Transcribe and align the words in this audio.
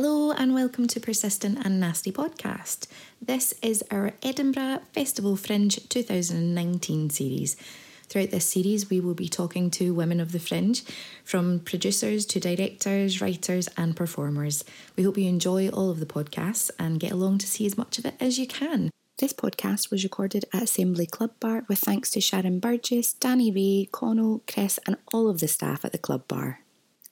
Hello 0.00 0.30
and 0.30 0.54
welcome 0.54 0.86
to 0.86 1.00
Persistent 1.00 1.58
and 1.66 1.80
Nasty 1.80 2.12
Podcast. 2.12 2.86
This 3.20 3.52
is 3.60 3.82
our 3.90 4.12
Edinburgh 4.22 4.82
Festival 4.92 5.34
Fringe 5.34 5.88
2019 5.88 7.10
series. 7.10 7.56
Throughout 8.08 8.30
this 8.30 8.44
series, 8.44 8.88
we 8.88 9.00
will 9.00 9.14
be 9.14 9.28
talking 9.28 9.72
to 9.72 9.92
women 9.92 10.20
of 10.20 10.30
the 10.30 10.38
fringe, 10.38 10.84
from 11.24 11.58
producers 11.58 12.26
to 12.26 12.38
directors, 12.38 13.20
writers, 13.20 13.68
and 13.76 13.96
performers. 13.96 14.62
We 14.94 15.02
hope 15.02 15.18
you 15.18 15.28
enjoy 15.28 15.68
all 15.68 15.90
of 15.90 15.98
the 15.98 16.06
podcasts 16.06 16.70
and 16.78 17.00
get 17.00 17.10
along 17.10 17.38
to 17.38 17.48
see 17.48 17.66
as 17.66 17.76
much 17.76 17.98
of 17.98 18.06
it 18.06 18.14
as 18.20 18.38
you 18.38 18.46
can. 18.46 18.90
This 19.18 19.32
podcast 19.32 19.90
was 19.90 20.04
recorded 20.04 20.44
at 20.52 20.62
Assembly 20.62 21.06
Club 21.06 21.32
Bar 21.40 21.64
with 21.66 21.80
thanks 21.80 22.10
to 22.10 22.20
Sharon 22.20 22.60
Burgess, 22.60 23.14
Danny 23.14 23.50
Ray, 23.50 23.88
Connell, 23.90 24.44
Chris, 24.46 24.78
and 24.86 24.96
all 25.12 25.28
of 25.28 25.40
the 25.40 25.48
staff 25.48 25.84
at 25.84 25.90
the 25.90 25.98
club 25.98 26.28
bar. 26.28 26.60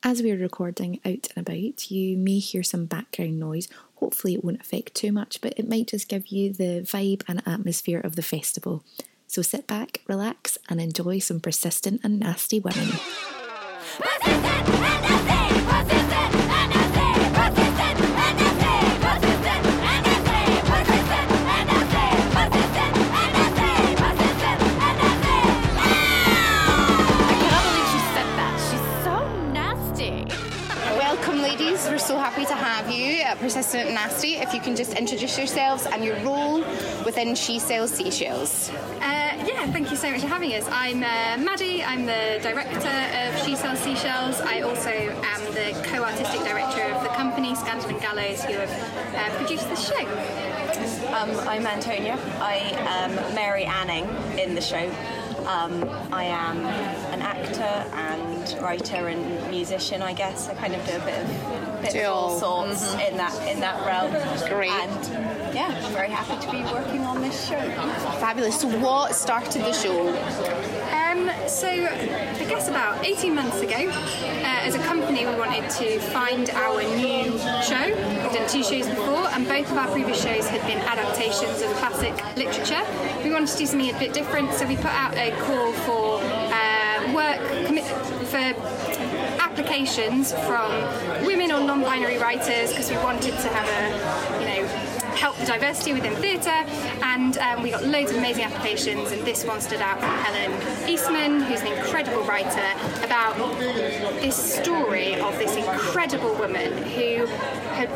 As 0.07 0.23
we're 0.23 0.39
recording 0.39 1.01
out 1.05 1.27
and 1.35 1.49
about, 1.49 1.91
you 1.91 2.17
may 2.17 2.39
hear 2.39 2.63
some 2.63 2.87
background 2.87 3.41
noise. 3.41 3.67
Hopefully, 3.97 4.35
it 4.35 4.45
won't 4.45 4.61
affect 4.61 4.95
too 4.95 5.11
much, 5.11 5.41
but 5.41 5.55
it 5.57 5.69
might 5.69 5.89
just 5.89 6.07
give 6.07 6.29
you 6.29 6.53
the 6.53 6.83
vibe 6.83 7.25
and 7.27 7.43
atmosphere 7.45 7.99
of 7.99 8.15
the 8.15 8.23
festival. 8.23 8.85
So 9.27 9.43
sit 9.43 9.67
back, 9.67 10.03
relax, 10.07 10.59
and 10.69 10.81
enjoy 10.81 11.19
some 11.19 11.41
persistent 11.41 12.03
and 12.05 12.21
nasty 12.21 12.61
women. 12.61 12.87
so 14.25 15.46
at 33.37 33.41
Persistent 33.41 33.93
Nasty. 33.93 34.35
If 34.35 34.55
you 34.55 34.61
can 34.61 34.77
just 34.77 34.95
introduce 34.95 35.39
yourselves 35.39 35.87
and 35.87 36.05
your 36.05 36.17
role 36.21 36.59
within 37.05 37.35
She 37.35 37.59
Sells 37.59 37.91
Seashells. 37.91 38.71
Uh, 38.71 39.01
yeah, 39.01 39.67
thank 39.73 39.91
you 39.91 39.97
so 39.97 40.11
much 40.11 40.21
for 40.21 40.29
having 40.29 40.53
us. 40.55 40.67
I'm 40.71 41.03
uh, 41.03 41.43
Maddie, 41.43 41.83
I'm 41.83 42.07
the 42.07 42.39
director 42.43 42.89
of 42.89 43.45
She 43.45 43.57
Sells 43.57 43.79
Seashells. 43.81 44.41
I 44.41 44.61
also 44.61 44.91
am 44.91 45.45
the 45.55 45.89
co 45.89 46.05
artistic 46.05 46.41
director 46.41 46.83
of 46.83 47.03
the 47.03 47.09
company, 47.11 47.55
Scandal 47.55 47.91
and 47.91 48.01
Gallows, 48.01 48.45
who 48.45 48.55
have 48.55 49.15
uh, 49.15 49.37
produced 49.39 49.69
the 49.69 49.77
show. 49.77 50.07
Um, 51.15 51.31
I'm 51.49 51.67
Antonia. 51.67 52.19
I 52.41 52.57
am 52.89 53.35
Mary 53.35 53.65
Anning 53.65 54.05
in 54.39 54.55
the 54.55 54.61
show. 54.61 54.91
Um, 55.47 55.89
I 56.13 56.25
am 56.25 56.59
an 57.15 57.23
actor 57.23 57.63
and 57.63 58.61
writer 58.61 59.07
and 59.07 59.49
musician, 59.49 60.03
I 60.03 60.13
guess. 60.13 60.49
I 60.49 60.55
kind 60.55 60.75
of 60.75 60.85
do 60.87 60.97
a 60.97 60.99
bit 61.01 61.23
of, 61.23 61.76
bit 61.93 62.05
of 62.05 62.13
all 62.13 62.39
sorts 62.39 62.85
mm-hmm. 62.85 63.01
in 63.01 63.17
that 63.17 63.49
in 63.49 63.61
that 63.61 63.85
realm. 63.87 64.13
Great. 64.49 64.71
And 64.71 65.55
yeah, 65.55 65.81
I'm 65.85 65.93
very 65.93 66.11
happy 66.11 66.45
to 66.45 66.53
be 66.53 66.63
working 66.73 67.01
on 67.03 67.21
this 67.23 67.49
show. 67.49 67.61
Fabulous. 68.21 68.61
So, 68.61 68.69
what 68.79 69.15
started 69.15 69.63
the 69.63 69.73
show? 69.73 70.09
Um, 70.93 71.31
so, 71.49 71.69
I 71.69 72.45
guess 72.49 72.69
about 72.69 73.05
18 73.05 73.35
months 73.35 73.61
ago, 73.61 73.89
uh, 73.89 74.67
as 74.67 74.75
a 74.75 74.79
company, 74.81 75.27
we 75.27 75.35
wanted 75.35 75.69
to 75.71 75.99
find 76.01 76.51
our 76.51 76.83
new 76.83 77.39
show. 77.63 77.87
We've 77.87 78.33
done 78.33 78.49
two 78.49 78.63
shows 78.63 78.87
before, 78.89 79.29
and 79.33 79.47
both 79.47 79.71
of 79.71 79.79
our 79.79 79.89
previous 79.89 80.23
shows 80.23 80.47
had 80.49 80.61
been 80.67 80.79
adaptations 80.79 81.63
of 81.63 81.71
classic 81.77 82.15
literature. 82.37 82.83
We 83.25 83.33
wanted 83.33 83.49
to 83.49 83.59
do 83.59 83.67
something 83.67 83.95
a 83.95 83.99
bit 83.99 84.13
different, 84.13 84.53
so 84.53 84.67
we 84.67 84.77
put 84.77 84.87
out 84.87 85.15
a 85.15 85.31
call 85.41 85.73
for 85.73 86.21
uh, 86.23 87.13
work 87.15 87.41
for 88.27 88.96
applications 89.57 90.35
from 90.45 90.71
women 91.25 91.51
or 91.51 91.61
non-binary 91.61 92.19
writers 92.19 92.69
because 92.71 92.91
we 92.91 92.97
wanted 92.99 93.31
to 93.31 93.49
have 93.49 93.67
a, 93.67 94.39
you 94.39 94.47
know, 94.47 94.69
help 95.17 95.35
the 95.39 95.47
diversity 95.47 95.95
within 95.95 96.15
theatre, 96.17 96.51
and 97.03 97.39
um, 97.39 97.63
we 97.63 97.71
got 97.71 97.83
loads 97.83 98.11
of 98.11 98.19
amazing 98.19 98.45
applications. 98.45 99.13
And 99.13 99.25
this 99.25 99.47
one 99.47 99.63
stood 99.63 99.81
out 99.81 99.99
from 99.99 100.11
Helen 100.11 100.53
Eastman, 100.87 101.41
who's 101.41 101.63
an 101.63 101.69
incredible 101.69 102.23
writer, 102.25 102.69
about 103.03 103.35
this 104.21 104.37
story 104.37 105.15
of 105.15 105.39
this 105.39 105.57
incredible 105.57 106.35
woman 106.35 106.71
who 106.83 107.25
had 107.73 107.89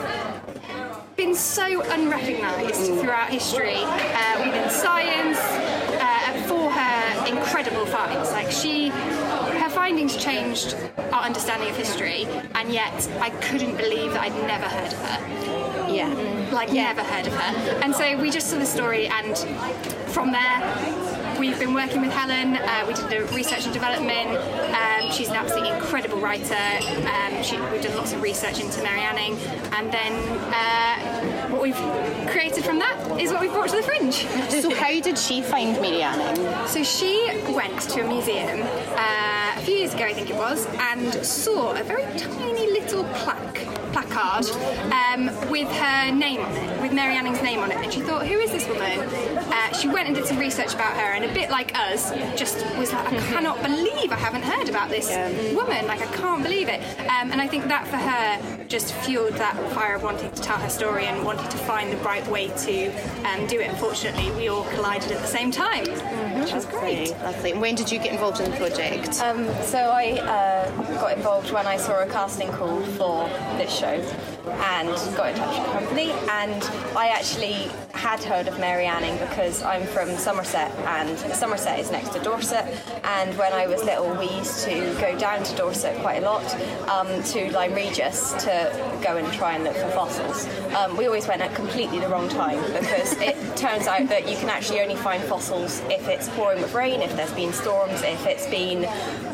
been 1.16 1.34
so 1.34 1.82
unrecognised 1.90 2.86
throughout 3.00 3.28
history 3.28 3.82
uh, 3.84 4.42
within 4.42 4.70
science 4.70 5.38
uh, 6.00 6.42
for 6.48 6.70
her 6.70 7.26
incredible 7.26 7.84
finds. 7.84 8.30
Like 8.32 8.50
she, 8.50 8.88
findings 9.70 10.16
changed 10.16 10.76
our 11.12 11.22
understanding 11.22 11.68
of 11.70 11.76
history, 11.76 12.26
and 12.54 12.72
yet 12.72 13.08
I 13.20 13.30
couldn't 13.30 13.76
believe 13.76 14.12
that 14.12 14.22
I'd 14.22 14.46
never 14.46 14.66
heard 14.66 14.92
of 14.92 14.98
her. 14.98 15.92
Yeah 15.92 16.40
like 16.52 16.72
yeah. 16.72 16.92
never 16.92 17.02
heard 17.02 17.26
of 17.26 17.34
her. 17.34 17.80
And 17.82 17.94
so 17.94 18.16
we 18.20 18.30
just 18.30 18.48
saw 18.48 18.58
the 18.58 18.66
story, 18.66 19.06
and 19.06 19.36
from 20.08 20.32
there, 20.32 21.36
we've 21.38 21.58
been 21.58 21.74
working 21.74 22.00
with 22.00 22.12
Helen. 22.12 22.56
Uh, 22.56 22.84
we 22.86 22.94
did 22.94 23.08
the 23.08 23.34
research 23.34 23.64
and 23.64 23.72
development. 23.72 24.36
Um, 24.74 25.10
she's 25.10 25.28
an 25.28 25.36
absolutely 25.36 25.70
incredible 25.70 26.18
writer. 26.18 26.54
Um, 26.54 27.42
she, 27.42 27.60
we've 27.72 27.82
done 27.82 27.96
lots 27.96 28.12
of 28.12 28.22
research 28.22 28.60
into 28.60 28.82
Mary 28.82 29.00
Anning, 29.00 29.36
and 29.72 29.92
then 29.92 30.12
uh, 30.52 31.48
what 31.48 31.62
we've 31.62 32.28
created 32.30 32.64
from 32.64 32.78
that 32.78 33.20
is 33.20 33.30
what 33.32 33.40
we've 33.40 33.52
brought 33.52 33.68
to 33.70 33.76
the 33.76 33.82
Fringe. 33.82 34.14
so, 34.14 34.74
how 34.74 35.00
did 35.00 35.18
she 35.18 35.42
find 35.42 35.80
Mary 35.80 36.02
Anning? 36.02 36.36
So 36.66 36.82
she 36.82 37.28
went 37.54 37.80
to 37.80 38.04
a 38.04 38.08
museum 38.08 38.60
uh, 38.62 39.19
a 39.60 39.62
few 39.62 39.74
years 39.74 39.92
ago, 39.92 40.04
I 40.04 40.14
think 40.14 40.30
it 40.30 40.36
was, 40.36 40.66
and 40.78 41.12
saw 41.24 41.78
a 41.78 41.82
very 41.82 42.04
tiny 42.18 42.70
little 42.70 43.04
plaque 43.04 43.66
placard 43.92 44.46
um, 44.92 45.26
with 45.50 45.68
her 45.68 46.12
name 46.12 46.40
on 46.40 46.52
it, 46.52 46.80
with 46.80 46.92
Mary 46.92 47.14
Anning's 47.14 47.42
name 47.42 47.58
on 47.58 47.70
it. 47.70 47.76
And 47.78 47.92
she 47.92 48.00
thought, 48.00 48.26
who 48.26 48.38
is 48.38 48.50
this 48.52 48.66
woman? 48.68 49.00
Uh, 49.00 49.72
she 49.72 49.88
went 49.88 50.06
and 50.06 50.16
did 50.16 50.24
some 50.24 50.38
research 50.38 50.74
about 50.74 50.94
her, 50.94 51.12
and 51.12 51.24
a 51.24 51.34
bit 51.34 51.50
like 51.50 51.76
us, 51.76 52.10
just 52.38 52.64
was 52.78 52.92
like, 52.92 53.12
I 53.12 53.16
cannot 53.32 53.60
believe 53.62 54.12
I 54.12 54.16
haven't 54.16 54.42
heard 54.42 54.68
about 54.68 54.88
this 54.88 55.10
yeah. 55.10 55.28
woman. 55.54 55.86
Like, 55.86 56.00
I 56.00 56.16
can't 56.16 56.42
believe 56.42 56.68
it. 56.68 56.80
Um, 57.00 57.30
and 57.32 57.40
I 57.40 57.46
think 57.46 57.66
that 57.68 57.86
for 57.86 57.96
her 57.96 58.66
just 58.68 58.94
fueled 58.94 59.34
that 59.34 59.56
fire 59.72 59.96
of 59.96 60.02
wanting 60.04 60.30
to 60.30 60.42
tell 60.42 60.56
her 60.56 60.68
story 60.68 61.06
and 61.06 61.24
wanting 61.24 61.48
to 61.48 61.58
find 61.58 61.92
the 61.92 61.96
right 61.98 62.26
way 62.28 62.48
to 62.48 62.88
um, 63.24 63.46
do 63.48 63.60
it. 63.60 63.68
Unfortunately, 63.68 64.30
we 64.32 64.48
all 64.48 64.64
collided 64.70 65.10
at 65.10 65.20
the 65.20 65.26
same 65.26 65.50
time, 65.50 65.84
mm-hmm. 65.84 66.29
Which 66.40 66.52
was 66.52 66.66
great. 66.66 67.10
Lovely. 67.22 67.52
And 67.52 67.60
when 67.60 67.74
did 67.74 67.90
you 67.90 67.98
get 67.98 68.12
involved 68.12 68.40
in 68.40 68.50
the 68.50 68.56
project? 68.56 69.20
Um, 69.20 69.46
so 69.62 69.78
I 69.78 70.18
uh, 70.20 70.70
got 71.00 71.16
involved 71.16 71.52
when 71.52 71.66
I 71.66 71.76
saw 71.76 72.02
a 72.02 72.06
casting 72.06 72.50
call 72.52 72.80
for 72.82 73.28
this 73.58 73.72
show 73.72 74.00
and 74.46 74.88
got 75.16 75.30
in 75.30 75.36
touch 75.36 75.58
with 75.58 75.66
the 75.66 75.72
company. 75.72 76.10
And 76.30 76.62
I 76.96 77.08
actually 77.08 77.70
had 77.92 78.22
heard 78.24 78.48
of 78.48 78.58
Mary 78.58 78.86
Anning 78.86 79.16
because 79.18 79.62
I'm 79.62 79.86
from 79.86 80.16
Somerset 80.16 80.70
and 80.86 81.18
Somerset 81.34 81.78
is 81.78 81.90
next 81.90 82.10
to 82.10 82.20
Dorset. 82.20 82.64
And 83.04 83.36
when 83.36 83.52
I 83.52 83.66
was 83.66 83.84
little, 83.84 84.14
we 84.14 84.30
used 84.38 84.64
to 84.64 84.96
go 85.00 85.18
down 85.18 85.42
to 85.42 85.56
Dorset 85.56 86.00
quite 86.00 86.22
a 86.22 86.24
lot 86.24 86.44
um, 86.88 87.22
to 87.24 87.52
Lyme 87.52 87.74
Regis 87.74 88.32
to 88.44 89.00
go 89.04 89.16
and 89.18 89.30
try 89.32 89.54
and 89.54 89.64
look 89.64 89.76
for 89.76 89.90
fossils. 89.90 90.48
Um, 90.74 90.96
we 90.96 91.06
always 91.06 91.28
went 91.28 91.42
at 91.42 91.54
completely 91.54 91.98
the 91.98 92.08
wrong 92.08 92.28
time 92.28 92.60
because 92.72 93.12
it 93.20 93.36
turns 93.56 93.86
out 93.86 94.08
that 94.08 94.28
you 94.28 94.36
can 94.36 94.48
actually 94.48 94.80
only 94.80 94.96
find 94.96 95.22
fossils 95.24 95.80
if 95.90 96.08
it's 96.08 96.29
pouring 96.30 96.60
with 96.60 96.74
rain, 96.74 97.02
if 97.02 97.14
there's 97.16 97.32
been 97.32 97.52
storms, 97.52 98.02
if 98.02 98.26
it's 98.26 98.46
been 98.46 98.82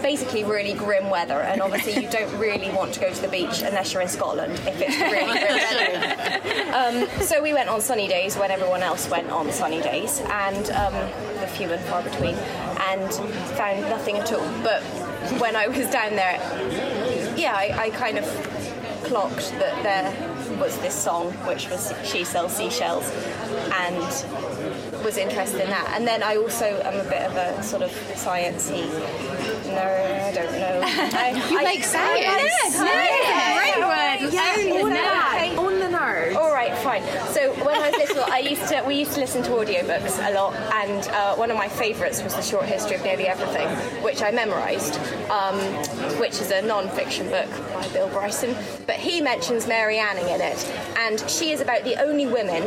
basically 0.02 0.44
really 0.44 0.74
grim 0.74 1.10
weather. 1.10 1.40
And 1.40 1.60
obviously, 1.60 2.02
you 2.02 2.10
don't 2.10 2.32
really 2.38 2.70
want 2.70 2.94
to 2.94 3.00
go 3.00 3.12
to 3.12 3.22
the 3.22 3.28
beach 3.28 3.62
unless 3.62 3.92
you're 3.92 4.02
in 4.02 4.08
Scotland 4.08 4.52
if 4.66 4.80
it's 4.80 4.96
really 4.96 5.24
grim 5.24 5.66
weather. 6.70 6.76
Um, 6.76 7.22
so 7.22 7.42
we 7.42 7.52
went 7.52 7.68
on 7.68 7.80
sunny 7.80 8.08
days 8.08 8.36
when 8.36 8.50
everyone 8.50 8.82
else 8.82 9.08
went 9.08 9.30
on 9.30 9.50
sunny 9.52 9.80
days, 9.80 10.20
and 10.26 10.70
um, 10.70 10.94
the 11.40 11.46
few 11.46 11.70
and 11.70 11.82
far 11.86 12.02
between, 12.02 12.34
and 12.34 13.12
found 13.56 13.80
nothing 13.82 14.16
at 14.16 14.32
all. 14.32 14.46
But 14.62 14.82
when 15.40 15.56
I 15.56 15.68
was 15.68 15.88
down 15.90 16.16
there, 16.16 16.36
yeah, 17.36 17.54
I, 17.54 17.86
I 17.86 17.90
kind 17.90 18.18
of 18.18 18.24
clocked 19.04 19.52
that 19.52 19.82
there 19.82 20.58
was 20.58 20.76
this 20.78 20.94
song, 20.94 21.32
which 21.47 21.68
was 21.71 21.92
She 22.04 22.24
Sells 22.24 22.53
Seashells, 22.53 23.09
and 23.72 24.96
was 25.04 25.16
interested 25.16 25.60
in 25.60 25.71
that. 25.71 25.93
And 25.95 26.07
then 26.07 26.22
I 26.22 26.37
also 26.37 26.65
am 26.65 27.07
a 27.07 27.09
bit 27.09 27.22
of 27.22 27.37
a 27.37 27.63
sort 27.63 27.83
of 27.83 27.91
sciencey 27.91 28.87
nerd. 29.71 30.22
I 30.22 30.33
don't 30.33 30.53
know. 30.53 30.81
I, 31.19 31.31
you 31.51 31.59
I, 31.59 31.63
like 31.63 31.84
science? 31.84 32.21
Yes, 32.21 32.75
yes. 32.75 33.57
Great 33.57 33.81
word. 33.87 34.33
Yes, 34.33 34.83
on 34.83 34.91
the 34.91 34.97
nerd. 34.97 35.66
Fine. 37.01 37.34
So 37.34 37.53
when 37.65 37.77
I 37.77 37.91
was 37.91 38.09
little, 38.09 38.25
I 38.25 38.39
used 38.39 38.69
to 38.69 38.83
we 38.87 38.95
used 38.97 39.13
to 39.13 39.21
listen 39.21 39.43
to 39.45 39.51
audiobooks 39.51 40.19
a 40.27 40.34
lot, 40.34 40.54
and 40.75 41.09
uh, 41.09 41.34
one 41.37 41.51
of 41.51 41.57
my 41.57 41.69
favourites 41.69 42.22
was 42.22 42.34
the 42.34 42.43
Short 42.43 42.65
History 42.65 42.97
of 42.97 43.03
Nearly 43.03 43.27
Everything, 43.27 43.69
which 44.03 44.22
I 44.22 44.31
memorised, 44.31 44.98
um, 45.31 45.59
which 46.19 46.41
is 46.41 46.51
a 46.51 46.63
non-fiction 46.63 47.28
book 47.28 47.48
by 47.72 47.89
Bill 47.89 48.09
Bryson. 48.09 48.57
But 48.87 48.97
he 48.97 49.21
mentions 49.21 49.66
Mary 49.66 49.98
Anning 49.98 50.28
in 50.28 50.41
it, 50.41 50.65
and 50.98 51.19
she 51.28 51.51
is 51.51 51.60
about 51.60 51.84
the 51.84 52.01
only 52.03 52.27
woman 52.27 52.63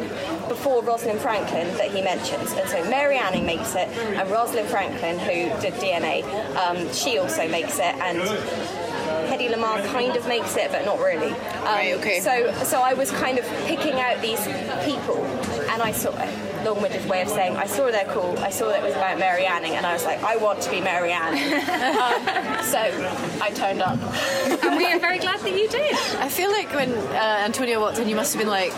before 0.47 0.83
Rosalind 0.83 1.19
Franklin 1.19 1.67
that 1.77 1.91
he 1.91 2.01
mentions. 2.01 2.51
And 2.53 2.69
so 2.69 2.83
Mary 2.89 3.17
Anning 3.17 3.45
makes 3.45 3.75
it, 3.75 3.87
and 3.87 4.29
Rosalind 4.29 4.67
Franklin, 4.67 5.17
who 5.19 5.61
did 5.61 5.73
DNA, 5.75 6.23
um, 6.55 6.91
she 6.93 7.17
also 7.17 7.47
makes 7.47 7.79
it, 7.79 7.95
and 7.95 8.19
Hedy 9.39 9.53
Lamarr 9.53 9.85
kind 9.85 10.15
of 10.17 10.27
makes 10.27 10.57
it, 10.57 10.69
but 10.71 10.83
not 10.85 10.99
really. 10.99 11.31
Um, 11.31 11.69
Right, 11.79 11.93
okay. 11.95 12.19
So, 12.19 12.51
so 12.63 12.81
I 12.81 12.93
was 12.93 13.09
kind 13.11 13.37
of 13.37 13.45
picking 13.65 13.93
out 13.99 14.21
these 14.21 14.41
people, 14.83 15.23
and 15.71 15.81
I 15.81 15.91
saw 15.91 16.09
a 16.09 16.63
long-winded 16.65 17.07
way 17.09 17.21
of 17.21 17.29
saying 17.29 17.55
I 17.55 17.67
saw 17.67 17.89
their 17.89 18.05
call. 18.05 18.37
I 18.39 18.49
saw 18.49 18.67
that 18.67 18.79
it 18.79 18.83
was 18.83 18.95
about 18.95 19.17
Mary 19.17 19.45
Anning, 19.45 19.75
and 19.75 19.85
I 19.85 19.93
was 19.93 20.03
like, 20.03 20.21
I 20.23 20.35
want 20.35 20.61
to 20.63 20.69
be 20.71 20.81
Mary 20.81 21.11
Ann. 21.13 21.33
um, 21.35 22.63
so 22.65 22.79
I 23.41 23.51
turned 23.51 23.81
up. 23.81 23.97
and 24.63 24.75
we 24.77 24.91
are 24.91 24.99
very 24.99 25.19
glad 25.19 25.39
that 25.39 25.53
you 25.57 25.69
did. 25.69 25.93
I 26.17 26.27
feel 26.27 26.51
like 26.51 26.73
when 26.73 26.91
uh, 26.91 27.43
Antonia 27.45 27.79
walked 27.79 27.99
in, 27.99 28.09
you 28.09 28.15
must 28.15 28.33
have 28.33 28.41
been 28.41 28.49
like, 28.49 28.73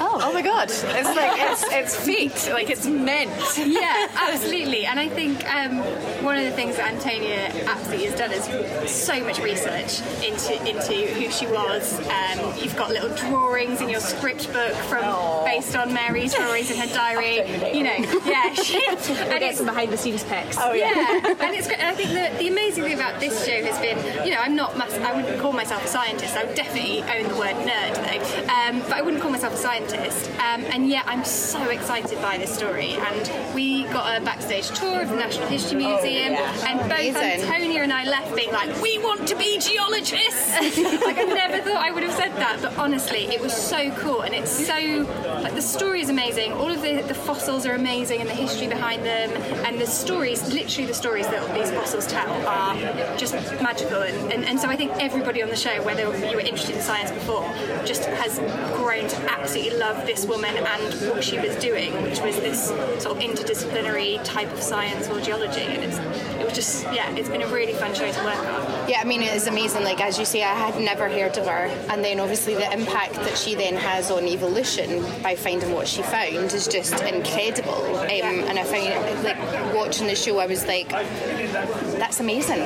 oh, 0.00 0.20
oh 0.22 0.32
my 0.32 0.42
god, 0.42 0.70
it's 0.70 0.82
like 0.84 1.40
it's 1.40 1.64
it's 1.72 1.96
fate, 1.96 2.52
like 2.52 2.70
it's 2.70 2.86
meant. 2.86 3.30
yeah, 3.58 4.08
absolutely. 4.14 4.86
And 4.86 4.98
I 4.98 5.08
think 5.08 5.44
um, 5.52 5.78
one 6.24 6.36
of 6.36 6.44
the 6.44 6.52
things 6.52 6.76
that 6.76 6.92
Antonia 6.94 7.50
absolutely 7.66 8.06
has 8.06 8.18
done 8.18 8.32
is 8.32 8.90
so 8.90 9.22
much 9.24 9.38
research 9.40 10.00
into 10.22 10.54
into 10.68 11.12
who 11.14 11.30
she 11.30 11.46
was. 11.46 11.98
Um, 12.08 12.54
you've 12.58 12.76
got 12.76 12.90
little 12.90 13.14
drawings 13.16 13.80
in 13.80 13.88
your 13.88 14.00
script 14.00 14.52
book 14.52 14.72
from 14.88 15.44
based 15.44 15.76
on 15.76 15.92
Mary's 15.92 16.34
drawings 16.34 16.70
in 16.70 16.76
her 16.78 16.92
diary. 16.94 17.36
You 17.76 17.84
know, 17.84 18.20
yeah, 18.24 18.52
she, 18.54 18.82
and 18.86 19.42
it's 19.42 19.62
behind 19.62 19.92
the 19.92 19.96
scenes 19.96 20.24
pics. 20.24 20.56
Oh 20.58 20.72
yeah. 20.72 20.92
yeah, 20.94 21.34
and 21.40 21.54
it's 21.54 21.66
great. 21.66 21.78
And 21.80 21.88
I 21.88 21.94
think 21.94 22.10
that 22.10 22.38
the 22.38 22.48
amazing 22.48 22.84
thing 22.84 22.94
about 22.94 23.20
this 23.20 23.44
show 23.46 23.62
has 23.64 23.78
been, 23.80 23.98
you 24.26 24.34
know, 24.34 24.40
I'm 24.40 24.54
not, 24.54 24.76
mass- 24.76 24.98
I 24.98 25.12
wouldn't 25.14 25.40
call 25.40 25.52
myself 25.52 25.84
a 25.84 25.88
scientist. 25.88 26.36
I 26.36 26.44
would 26.44 26.54
definitely 26.54 27.02
own 27.02 27.28
the 27.28 27.36
word 27.36 27.56
nerd 27.66 27.94
though, 27.96 28.52
um, 28.52 28.80
but 28.82 28.92
I 28.92 29.02
wouldn't 29.02 29.22
call 29.22 29.30
myself 29.30 29.54
a 29.54 29.56
scientist. 29.56 29.87
Um, 29.92 30.64
and 30.64 30.88
yet, 30.88 31.04
I'm 31.06 31.24
so 31.24 31.70
excited 31.70 32.20
by 32.20 32.38
this 32.38 32.54
story. 32.54 32.92
And 32.92 33.54
we 33.54 33.84
got 33.84 34.20
a 34.20 34.24
backstage 34.24 34.68
tour 34.70 35.02
of 35.02 35.08
the 35.08 35.16
National 35.16 35.48
History 35.48 35.78
Museum, 35.78 36.34
and 36.34 36.80
both 36.80 37.16
Amazing. 37.16 37.48
Antonia 37.50 37.82
and 37.82 37.92
I 37.92 38.04
left 38.04 38.34
being 38.34 38.52
like, 38.52 38.80
we 38.82 38.98
want 38.98 39.26
to 39.28 39.36
be 39.36 39.58
geologists. 39.58 40.52
like 41.02 41.18
I 41.18 41.24
never 41.24 41.58
thought 41.62 41.76
I 41.76 41.90
would 41.90 42.02
have 42.02 42.14
said 42.14 42.32
that, 42.36 42.60
but 42.62 42.76
honestly, 42.78 43.26
it 43.26 43.40
was 43.40 43.52
so 43.52 43.90
cool, 43.96 44.22
and 44.22 44.34
it's 44.34 44.50
so 44.50 45.06
like 45.42 45.54
the 45.54 45.62
story 45.62 46.00
is 46.00 46.10
amazing. 46.10 46.52
All 46.52 46.70
of 46.70 46.82
the, 46.82 47.02
the 47.02 47.14
fossils 47.14 47.66
are 47.66 47.74
amazing, 47.74 48.20
and 48.20 48.28
the 48.28 48.34
history 48.34 48.68
behind 48.68 49.04
them, 49.04 49.30
and 49.64 49.80
the 49.80 49.86
stories, 49.86 50.52
literally 50.52 50.86
the 50.86 50.94
stories 50.94 51.26
that 51.28 51.54
these 51.54 51.70
fossils 51.70 52.06
tell, 52.06 52.30
are 52.46 52.74
just 53.16 53.34
magical. 53.62 54.02
And, 54.02 54.32
and, 54.32 54.44
and 54.44 54.60
so 54.60 54.68
I 54.68 54.76
think 54.76 54.92
everybody 54.98 55.42
on 55.42 55.48
the 55.48 55.56
show, 55.56 55.82
whether 55.82 56.02
you 56.28 56.36
were 56.36 56.40
interested 56.40 56.76
in 56.76 56.82
science 56.82 57.10
before, 57.10 57.42
just 57.84 58.04
has 58.04 58.38
grown 58.76 59.08
to 59.08 59.16
absolutely 59.30 59.77
love 59.78 60.06
this 60.06 60.26
woman 60.26 60.56
and 60.56 61.10
what 61.10 61.22
she 61.24 61.38
was 61.38 61.56
doing, 61.56 61.92
which 62.02 62.20
was 62.20 62.36
this 62.40 62.68
sort 63.02 63.16
of 63.16 63.18
interdisciplinary 63.18 64.22
type 64.24 64.52
of 64.52 64.60
science 64.60 65.08
or 65.08 65.20
geology. 65.20 65.62
And 65.62 65.84
it's, 65.84 65.98
it 66.38 66.44
was 66.44 66.54
just, 66.54 66.84
yeah, 66.92 67.10
it's 67.14 67.28
been 67.28 67.42
a 67.42 67.48
really 67.48 67.72
fun 67.74 67.94
show 67.94 68.10
to 68.10 68.24
work 68.24 68.38
on. 68.38 68.88
Yeah, 68.88 69.00
I 69.00 69.04
mean, 69.04 69.22
it 69.22 69.34
is 69.34 69.46
amazing. 69.46 69.84
Like, 69.84 70.00
as 70.00 70.18
you 70.18 70.24
say, 70.24 70.42
I 70.42 70.54
had 70.54 70.80
never 70.80 71.08
heard 71.08 71.36
of 71.38 71.46
her. 71.46 71.66
And 71.90 72.04
then 72.04 72.20
obviously 72.20 72.54
the 72.54 72.70
impact 72.72 73.14
that 73.14 73.36
she 73.36 73.54
then 73.54 73.74
has 73.74 74.10
on 74.10 74.24
evolution 74.26 75.04
by 75.22 75.36
finding 75.36 75.72
what 75.72 75.86
she 75.86 76.02
found 76.02 76.52
is 76.52 76.66
just 76.66 77.00
incredible. 77.02 77.96
Um, 77.96 78.44
and 78.48 78.58
I 78.58 78.64
found, 78.64 79.24
like, 79.24 79.74
watching 79.74 80.06
the 80.06 80.14
show, 80.14 80.38
I 80.38 80.46
was 80.46 80.66
like, 80.66 80.88
that's 80.88 82.20
amazing. 82.20 82.58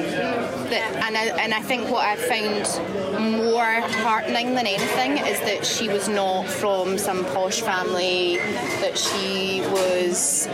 That, 0.72 1.04
and, 1.06 1.18
I, 1.18 1.24
and 1.44 1.52
I 1.52 1.60
think 1.60 1.90
what 1.90 2.06
I 2.06 2.16
found 2.16 2.64
more 3.20 3.62
heartening 4.00 4.54
than 4.54 4.66
anything 4.66 5.18
is 5.18 5.38
that 5.40 5.66
she 5.66 5.90
was 5.90 6.08
not 6.08 6.46
from 6.46 6.96
some 6.96 7.26
posh 7.26 7.60
family, 7.60 8.38
that 8.80 8.96
she 8.96 9.60
was 9.68 10.48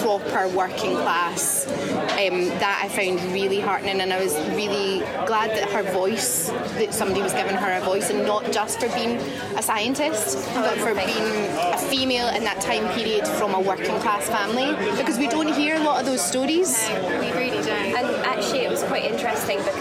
proper 0.00 0.46
working 0.54 0.94
class. 0.94 1.66
Um, 2.12 2.46
that 2.60 2.82
I 2.84 2.88
found 2.88 3.20
really 3.32 3.58
heartening, 3.58 4.00
and 4.00 4.12
I 4.12 4.22
was 4.22 4.36
really 4.50 5.00
glad 5.26 5.50
that 5.50 5.68
her 5.70 5.82
voice, 5.82 6.50
that 6.78 6.94
somebody 6.94 7.20
was 7.20 7.32
giving 7.32 7.56
her 7.56 7.72
a 7.72 7.80
voice, 7.84 8.10
and 8.10 8.24
not 8.24 8.52
just 8.52 8.78
for 8.80 8.88
being 8.90 9.16
a 9.56 9.62
scientist, 9.62 10.38
but 10.54 10.78
for 10.78 10.94
being 10.94 11.48
a 11.74 11.78
female 11.78 12.28
in 12.28 12.44
that 12.44 12.60
time 12.60 12.86
period 12.96 13.26
from 13.26 13.54
a 13.54 13.60
working 13.60 13.98
class 13.98 14.28
family. 14.28 14.76
Because 14.96 15.18
we 15.18 15.26
don't 15.26 15.52
hear 15.52 15.74
a 15.74 15.80
lot 15.80 15.98
of 15.98 16.06
those 16.06 16.24
stories. 16.24 16.88
We 17.20 17.32
really 17.32 17.60
don't. 17.66 17.96
And 17.96 18.06
actually, 18.24 18.60
it 18.60 18.70
was 18.70 18.84
quite 18.84 19.04
interesting 19.04 19.31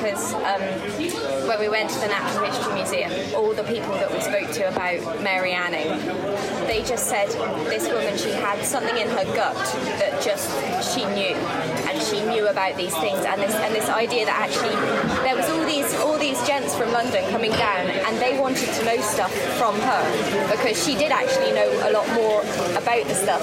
because 0.02 0.34
um, 0.34 0.62
when 1.48 1.60
we 1.60 1.70
went 1.70 1.90
to 1.90 2.00
the 2.00 2.08
Natural 2.08 2.46
History 2.46 2.74
Museum, 2.74 3.12
all 3.36 3.54
the 3.54 3.64
people 3.64 3.92
that 3.94 4.12
we 4.12 4.20
spoke 4.20 4.52
to 4.52 4.68
about 4.68 5.22
Mary 5.22 5.52
Anning, 5.52 5.88
they 6.68 6.84
just 6.84 7.08
said 7.08 7.30
this 7.70 7.88
woman, 7.88 8.18
she 8.18 8.32
had 8.32 8.64
something 8.64 8.98
in 8.98 9.08
her 9.10 9.26
gut 9.36 9.56
that 10.00 10.22
just 10.22 10.50
she 10.94 11.06
knew, 11.06 11.36
and 11.90 12.02
she 12.02 12.22
knew 12.26 12.48
about 12.48 12.78
these 12.78 12.96
things, 12.98 13.24
and 13.26 13.42
this 13.42 13.54
and 13.56 13.76
this 13.76 13.90
idea 13.90 14.26
that 14.26 14.40
actually 14.40 14.76
there 15.24 15.36
was 15.36 15.50
all 15.50 15.66
these 15.66 15.94
all 16.00 16.18
these 16.18 16.42
gents 16.48 16.76
from 16.76 16.92
London 16.92 17.24
coming 17.32 17.52
down, 17.52 17.88
and 17.88 18.18
they 18.20 18.40
wanted 18.40 18.70
to 18.74 18.86
know 18.86 18.98
stuff 19.02 19.32
from 19.58 19.76
her 19.80 20.04
because 20.52 20.82
she 20.84 20.96
did 20.96 21.12
actually 21.12 21.52
know 21.52 21.70
a 21.88 21.92
lot 21.92 22.08
more 22.14 22.42
about 22.78 23.06
the 23.08 23.16
stuff 23.16 23.42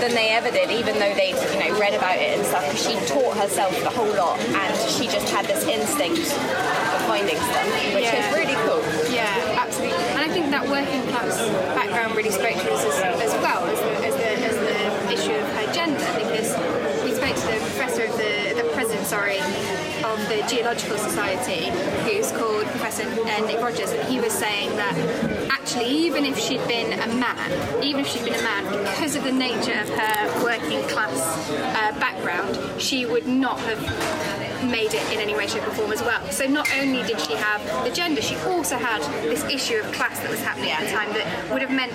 than 0.00 0.14
they 0.14 0.30
ever 0.30 0.50
did, 0.50 0.70
even 0.70 0.98
though 0.98 1.14
they'd 1.14 1.36
you 1.52 1.58
know 1.60 1.78
read 1.78 1.94
about 1.94 2.16
it 2.16 2.38
and 2.38 2.46
stuff. 2.46 2.64
She 2.78 2.94
taught 3.06 3.36
herself 3.36 3.72
the 3.82 3.90
whole 3.90 4.14
lot, 4.14 4.38
and 4.38 4.90
she 4.90 5.06
just 5.08 5.31
had 5.32 5.46
this 5.46 5.64
instinct 5.64 6.20
of 6.20 7.00
finding 7.08 7.36
stuff, 7.36 7.66
which 7.94 8.04
Yeah. 8.04 8.28
is 8.28 8.34
really 8.36 8.54
cool. 8.64 8.82
Yeah, 9.12 9.58
absolutely. 9.60 9.98
And 10.14 10.20
I 10.20 10.28
think 10.28 10.50
that 10.50 10.68
working 10.68 11.02
class 11.08 11.36
background 11.74 12.14
really 12.16 12.30
spoke 12.30 12.54
to 12.56 12.72
us 12.72 12.84
as, 12.84 13.30
as 13.32 13.32
well 13.42 13.64
as 13.66 13.78
the, 13.80 13.92
as, 14.06 14.14
the, 14.16 14.30
as 14.48 14.56
the 14.56 15.12
issue 15.12 15.34
of 15.34 15.48
her 15.58 15.72
gender 15.72 16.04
because 16.18 16.48
we 17.04 17.12
spoke 17.14 17.34
to 17.36 17.46
the 17.46 17.60
professor 17.72 18.04
of 18.04 18.16
the, 18.16 18.54
the 18.62 18.68
president, 18.74 19.06
sorry, 19.06 19.38
of 20.04 20.18
the 20.28 20.44
Geological 20.48 20.98
Society, 20.98 21.70
who's 22.04 22.30
called 22.32 22.64
Professor 22.66 23.04
uh, 23.04 23.46
Nick 23.46 23.60
Rogers, 23.60 23.90
and 23.90 24.02
he 24.08 24.20
was 24.20 24.32
saying 24.32 24.74
that 24.76 24.94
actually, 25.50 25.86
even 25.86 26.24
if 26.26 26.38
she'd 26.38 26.66
been 26.66 26.92
a 26.98 27.06
man, 27.14 27.82
even 27.84 28.00
if 28.00 28.08
she'd 28.08 28.24
been 28.24 28.34
a 28.34 28.42
man, 28.42 28.64
because 28.84 29.14
of 29.16 29.22
the 29.24 29.32
nature 29.32 29.78
of 29.80 29.88
her 29.88 30.42
working 30.44 30.82
class 30.88 31.48
uh, 31.50 31.98
background, 32.00 32.58
she 32.80 33.06
would 33.06 33.26
not 33.26 33.58
have 33.60 33.78
made 34.64 34.94
it 34.94 35.12
in 35.12 35.20
any 35.20 35.34
way, 35.34 35.46
shape, 35.46 35.66
or 35.66 35.72
form 35.72 35.92
as 35.92 36.02
well. 36.02 36.24
So 36.30 36.46
not 36.46 36.68
only 36.78 37.02
did 37.02 37.20
she 37.20 37.34
have 37.34 37.62
the 37.84 37.90
gender, 37.90 38.22
she 38.22 38.36
also 38.48 38.76
had 38.76 39.02
this 39.22 39.44
issue 39.44 39.76
of 39.76 39.90
class 39.92 40.18
that 40.20 40.30
was 40.30 40.40
happening 40.40 40.70
at 40.70 40.84
the 40.84 40.90
time 40.90 41.12
that 41.12 41.50
would 41.52 41.62
have 41.62 41.70
meant, 41.70 41.92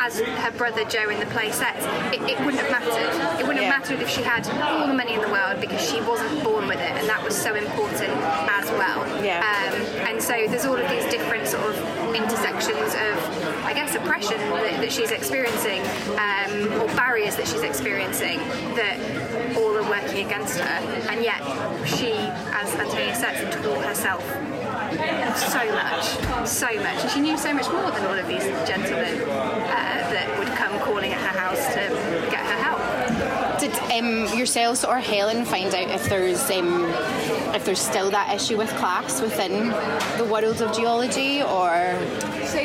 as 0.00 0.20
her 0.20 0.50
brother 0.52 0.84
Joe 0.84 1.08
in 1.08 1.20
the 1.20 1.26
play 1.26 1.50
says, 1.50 1.84
it, 2.12 2.20
it 2.22 2.38
wouldn't 2.44 2.62
have 2.62 2.70
mattered. 2.70 3.40
It 3.40 3.46
wouldn't 3.46 3.64
have 3.64 3.80
mattered 3.80 4.00
if 4.00 4.08
she 4.08 4.22
had 4.22 4.48
all 4.62 4.86
the 4.86 4.94
money 4.94 5.14
in 5.14 5.20
the 5.20 5.30
world 5.30 5.60
because 5.60 5.80
she 5.80 6.00
wasn't 6.02 6.42
born 6.42 6.66
with 6.66 6.78
it, 6.78 6.92
and 6.98 7.08
that 7.08 7.22
was 7.22 7.36
so 7.36 7.54
important 7.54 8.10
as 8.50 8.70
well. 8.72 9.06
Yeah. 9.24 9.40
Um, 9.40 9.80
and 10.08 10.22
so 10.22 10.32
there's 10.48 10.64
all 10.64 10.76
of 10.76 10.88
these 10.90 11.04
different 11.10 11.46
sort 11.46 11.64
of 11.64 11.99
intersections 12.14 12.94
of, 12.94 13.64
I 13.64 13.72
guess, 13.74 13.94
oppression 13.94 14.38
that, 14.38 14.80
that 14.80 14.92
she's 14.92 15.10
experiencing, 15.10 15.80
um, 16.18 16.80
or 16.80 16.86
barriers 16.94 17.36
that 17.36 17.46
she's 17.46 17.62
experiencing 17.62 18.38
that 18.76 18.98
all 19.56 19.76
are 19.76 19.88
working 19.88 20.26
against 20.26 20.58
her. 20.58 21.08
And 21.10 21.22
yet 21.22 21.40
she, 21.86 22.12
as 22.12 22.74
Antonia 22.74 23.14
says, 23.14 23.54
taught 23.54 23.84
herself 23.84 24.24
so 25.36 25.64
much, 25.72 26.48
so 26.48 26.66
much. 26.66 27.02
And 27.02 27.10
she 27.10 27.20
knew 27.20 27.36
so 27.36 27.52
much 27.54 27.68
more 27.70 27.90
than 27.90 28.04
all 28.04 28.18
of 28.18 28.26
these 28.26 28.44
gentlemen 28.66 29.20
uh, 29.22 30.10
that 30.10 30.38
would 30.38 30.48
come 30.48 30.78
calling 30.80 31.12
at 31.12 31.20
her 31.20 31.38
house 31.38 31.66
to 31.74 32.30
get 32.30 32.44
her 32.44 32.58
help. 32.62 33.60
Did 33.60 33.72
um, 33.92 34.36
yourselves 34.36 34.84
or 34.84 34.98
Helen 34.98 35.44
find 35.44 35.74
out 35.74 35.90
if 35.90 36.08
there's 36.08 36.50
um, 36.50 36.90
if 37.54 37.64
there's 37.64 37.80
still 37.80 38.10
that 38.10 38.34
issue 38.34 38.56
with 38.56 38.70
class 38.76 39.20
within 39.20 39.68
the 40.18 40.24
world 40.24 40.62
of 40.62 40.74
geology, 40.74 41.42
or? 41.42 41.98
So, 42.46 42.58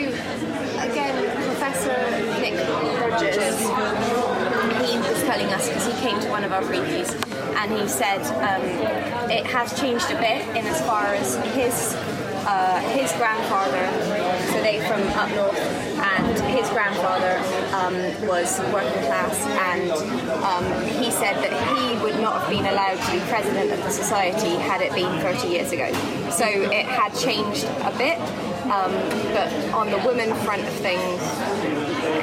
again, 0.82 1.16
Professor 1.46 1.96
Nick 2.40 2.56
Rogers, 3.00 3.60
he 4.90 4.98
was 4.98 5.24
telling 5.24 5.48
us 5.48 5.68
because 5.68 5.86
he 5.86 5.94
came 6.02 6.20
to 6.22 6.30
one 6.30 6.44
of 6.44 6.52
our 6.52 6.62
previews 6.62 7.14
and 7.58 7.72
he 7.72 7.88
said 7.88 8.22
um, 8.44 8.62
it 9.30 9.46
has 9.48 9.80
changed 9.80 10.10
a 10.12 10.20
bit 10.20 10.42
in 10.56 10.66
as 10.66 10.82
far 10.86 11.06
as 11.16 11.36
his 11.56 11.96
uh, 12.48 12.80
his 12.94 13.12
grandfather, 13.14 13.90
so 14.52 14.62
they 14.62 14.78
from 14.88 15.02
up 15.18 15.30
north, 15.32 15.58
and 16.26 16.58
his 16.58 16.70
grandfather 16.70 17.38
um, 17.76 17.96
was 18.28 18.60
working 18.74 19.04
class, 19.06 19.38
and 19.70 19.92
um, 20.44 20.66
he 21.04 21.12
said 21.12 21.36
that 21.44 21.54
he 21.78 22.04
would 22.04 22.20
not 22.22 22.42
have 22.42 22.50
been 22.50 22.66
allowed 22.66 22.98
to 23.06 23.12
be 23.12 23.20
president 23.30 23.72
of 23.72 23.84
the 23.84 23.92
society 23.92 24.56
had 24.56 24.82
it 24.82 24.94
been 24.94 25.20
30 25.22 25.48
years 25.48 25.72
ago. 25.72 25.92
So 26.30 26.46
it 26.46 26.86
had 26.86 27.14
changed 27.16 27.66
a 27.66 27.94
bit, 27.98 28.20
um, 28.72 28.92
but 29.34 29.52
on 29.74 29.90
the 29.92 29.98
women 30.06 30.34
front 30.44 30.64
of 30.64 30.74
things, 30.74 31.22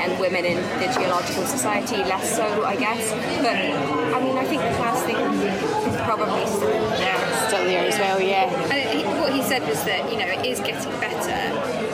and 0.03 0.19
women 0.19 0.45
in 0.45 0.57
the 0.81 0.93
Geological 0.93 1.45
Society 1.47 1.97
less 1.97 2.37
so, 2.37 2.65
I 2.65 2.77
guess. 2.77 3.11
But 3.43 3.55
I 3.55 4.23
mean, 4.23 4.37
I 4.37 4.45
think 4.45 4.63
the 4.63 4.75
class 4.77 5.03
thing 5.05 5.17
is 5.17 6.01
probably 6.03 6.47
still 6.47 6.71
there. 6.91 7.49
still 7.49 7.65
there 7.65 7.87
as 7.87 7.99
well? 7.99 8.21
Yeah. 8.21 8.51
And 8.73 8.99
he, 8.99 9.05
what 9.21 9.33
he 9.33 9.43
said 9.43 9.67
was 9.69 9.83
that 9.85 10.11
you 10.11 10.19
know 10.19 10.27
it 10.27 10.45
is 10.45 10.61
getting 10.61 10.91
better, 11.01 11.39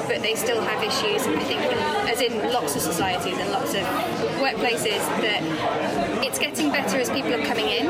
but 0.09 0.23
they 0.23 0.35
still 0.35 0.61
have 0.62 0.83
issues. 0.83 1.27
And 1.27 1.37
I 1.37 1.45
think 1.45 1.61
as 1.61 2.19
as 2.19 2.21
in 2.23 2.53
lots 2.53 2.75
of 2.75 2.83
societies 2.83 3.37
and 3.38 3.50
lots 3.50 3.75
of 3.75 3.83
workplaces, 4.41 4.99
that 5.23 5.43
it's 6.25 6.38
getting 6.38 6.71
better 6.71 6.99
as 6.99 7.11
people 7.11 7.33
are 7.35 7.45
coming 7.45 7.67
in. 7.69 7.85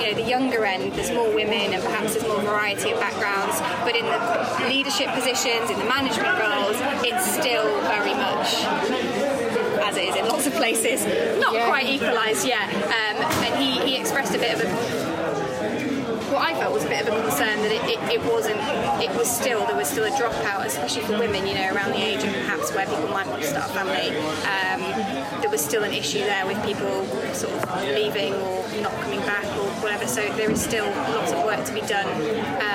You 0.00 0.08
know, 0.10 0.14
the 0.14 0.28
younger 0.28 0.64
end, 0.64 0.92
there's 0.92 1.10
more 1.10 1.32
women 1.34 1.72
and 1.72 1.82
perhaps 1.82 2.14
there's 2.14 2.26
more 2.26 2.40
variety 2.42 2.90
of 2.90 3.00
backgrounds, 3.00 3.60
but 3.84 3.96
in 3.96 4.04
the 4.04 4.68
leadership 4.68 5.08
positions, 5.14 5.70
in 5.70 5.78
the 5.78 5.84
management 5.84 6.34
roles, 6.38 6.76
it's 7.04 7.24
still 7.26 7.80
very 7.82 8.14
much 8.14 8.50
as 9.82 9.96
it 9.96 10.08
is 10.10 10.16
in 10.16 10.26
lots 10.28 10.46
of 10.46 10.52
places, 10.54 11.04
not 11.40 11.54
Yeah. 11.54 11.66
quite 11.66 11.86
equalised 11.86 12.46
yet. 12.46 12.68
Um, 12.74 13.16
and 13.44 13.54
he, 13.62 13.78
he 13.80 13.96
expressed 13.96 14.34
a 14.34 14.38
bit 14.38 14.54
of 14.54 14.60
a 14.60 15.11
what 16.32 16.42
I 16.48 16.54
felt 16.54 16.72
was 16.72 16.84
a 16.84 16.88
bit 16.88 17.06
of 17.06 17.12
a 17.12 17.20
concern 17.20 17.60
that 17.60 17.70
it, 17.70 17.84
it, 17.84 18.20
it 18.20 18.32
wasn't, 18.32 18.58
it 19.04 19.14
was 19.16 19.30
still, 19.30 19.66
there 19.66 19.76
was 19.76 19.88
still 19.88 20.04
a 20.04 20.10
dropout, 20.10 20.64
especially 20.64 21.02
for 21.02 21.18
women, 21.18 21.46
you 21.46 21.54
know, 21.54 21.74
around 21.74 21.92
the 21.92 22.02
age 22.02 22.24
of 22.24 22.32
perhaps 22.32 22.72
where 22.72 22.86
people 22.86 23.08
might 23.08 23.26
want 23.26 23.42
to 23.42 23.48
start 23.48 23.70
a 23.70 23.74
family. 23.74 24.16
Um, 24.48 24.80
there 25.42 25.50
was 25.50 25.62
still 25.62 25.84
an 25.84 25.92
issue 25.92 26.20
there 26.20 26.46
with 26.46 26.56
people 26.64 27.04
sort 27.34 27.52
of 27.52 27.84
leaving 27.84 28.32
or 28.32 28.66
not 28.80 28.92
coming 29.02 29.20
back 29.20 29.44
or 29.60 29.68
whatever, 29.84 30.06
so 30.06 30.22
there 30.36 30.50
is 30.50 30.62
still 30.62 30.86
lots 31.12 31.32
of 31.32 31.44
work 31.44 31.62
to 31.66 31.72
be 31.74 31.82
done. 31.82 32.08
Uh, 32.08 32.71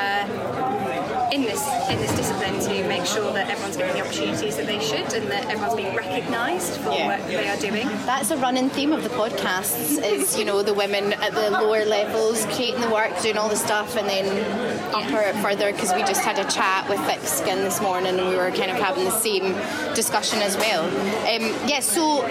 in 1.38 1.44
this 1.44 1.64
in 1.90 1.98
this 2.00 2.16
discipline 2.16 2.60
to 2.60 2.88
make 2.88 3.06
sure 3.06 3.32
that 3.34 3.48
everyone's 3.50 3.78
getting 3.78 3.94
the 3.96 4.02
opportunities 4.02 4.58
that 4.58 4.66
they 4.66 4.80
should 4.80 5.14
and 5.14 5.28
that 5.30 5.46
everyone's 5.46 5.76
being 5.76 5.96
recognised 5.96 6.74
for 6.78 6.90
the 6.90 6.96
Yeah. 6.96 7.08
work 7.08 7.20
that 7.20 7.28
they 7.30 7.48
are 7.50 7.58
doing. 7.58 7.88
That's 8.06 8.32
a 8.32 8.38
running 8.38 8.70
theme 8.70 8.92
of 8.92 9.04
the 9.04 9.10
podcasts 9.10 10.04
is, 10.04 10.38
you 10.38 10.46
know, 10.46 10.64
the 10.64 10.74
women 10.74 11.14
at 11.14 11.34
the 11.34 11.52
lower 11.52 11.86
levels 11.86 12.46
creating 12.56 12.82
the 12.82 12.90
work, 12.90 13.12
doing 13.22 13.38
all 13.38 13.50
the 13.50 13.56
stuff 13.56 13.96
and 13.98 14.10
then 14.10 14.26
upper 14.96 15.22
it 15.22 15.36
further 15.44 15.72
because 15.72 15.94
we 15.94 16.02
just 16.02 16.22
had 16.22 16.40
a 16.40 16.50
chat 16.50 16.90
with 16.90 17.00
Thick 17.02 17.22
Skin 17.22 17.58
this 17.60 17.80
morning 17.82 18.18
and 18.20 18.30
we 18.30 18.36
were 18.36 18.50
kind 18.52 18.72
of 18.72 18.78
having 18.78 19.04
the 19.06 19.12
same 19.12 19.54
discussion 19.94 20.40
as 20.42 20.58
well. 20.58 20.86
Um, 20.86 21.44
yeah, 21.70 21.82
so 21.82 22.24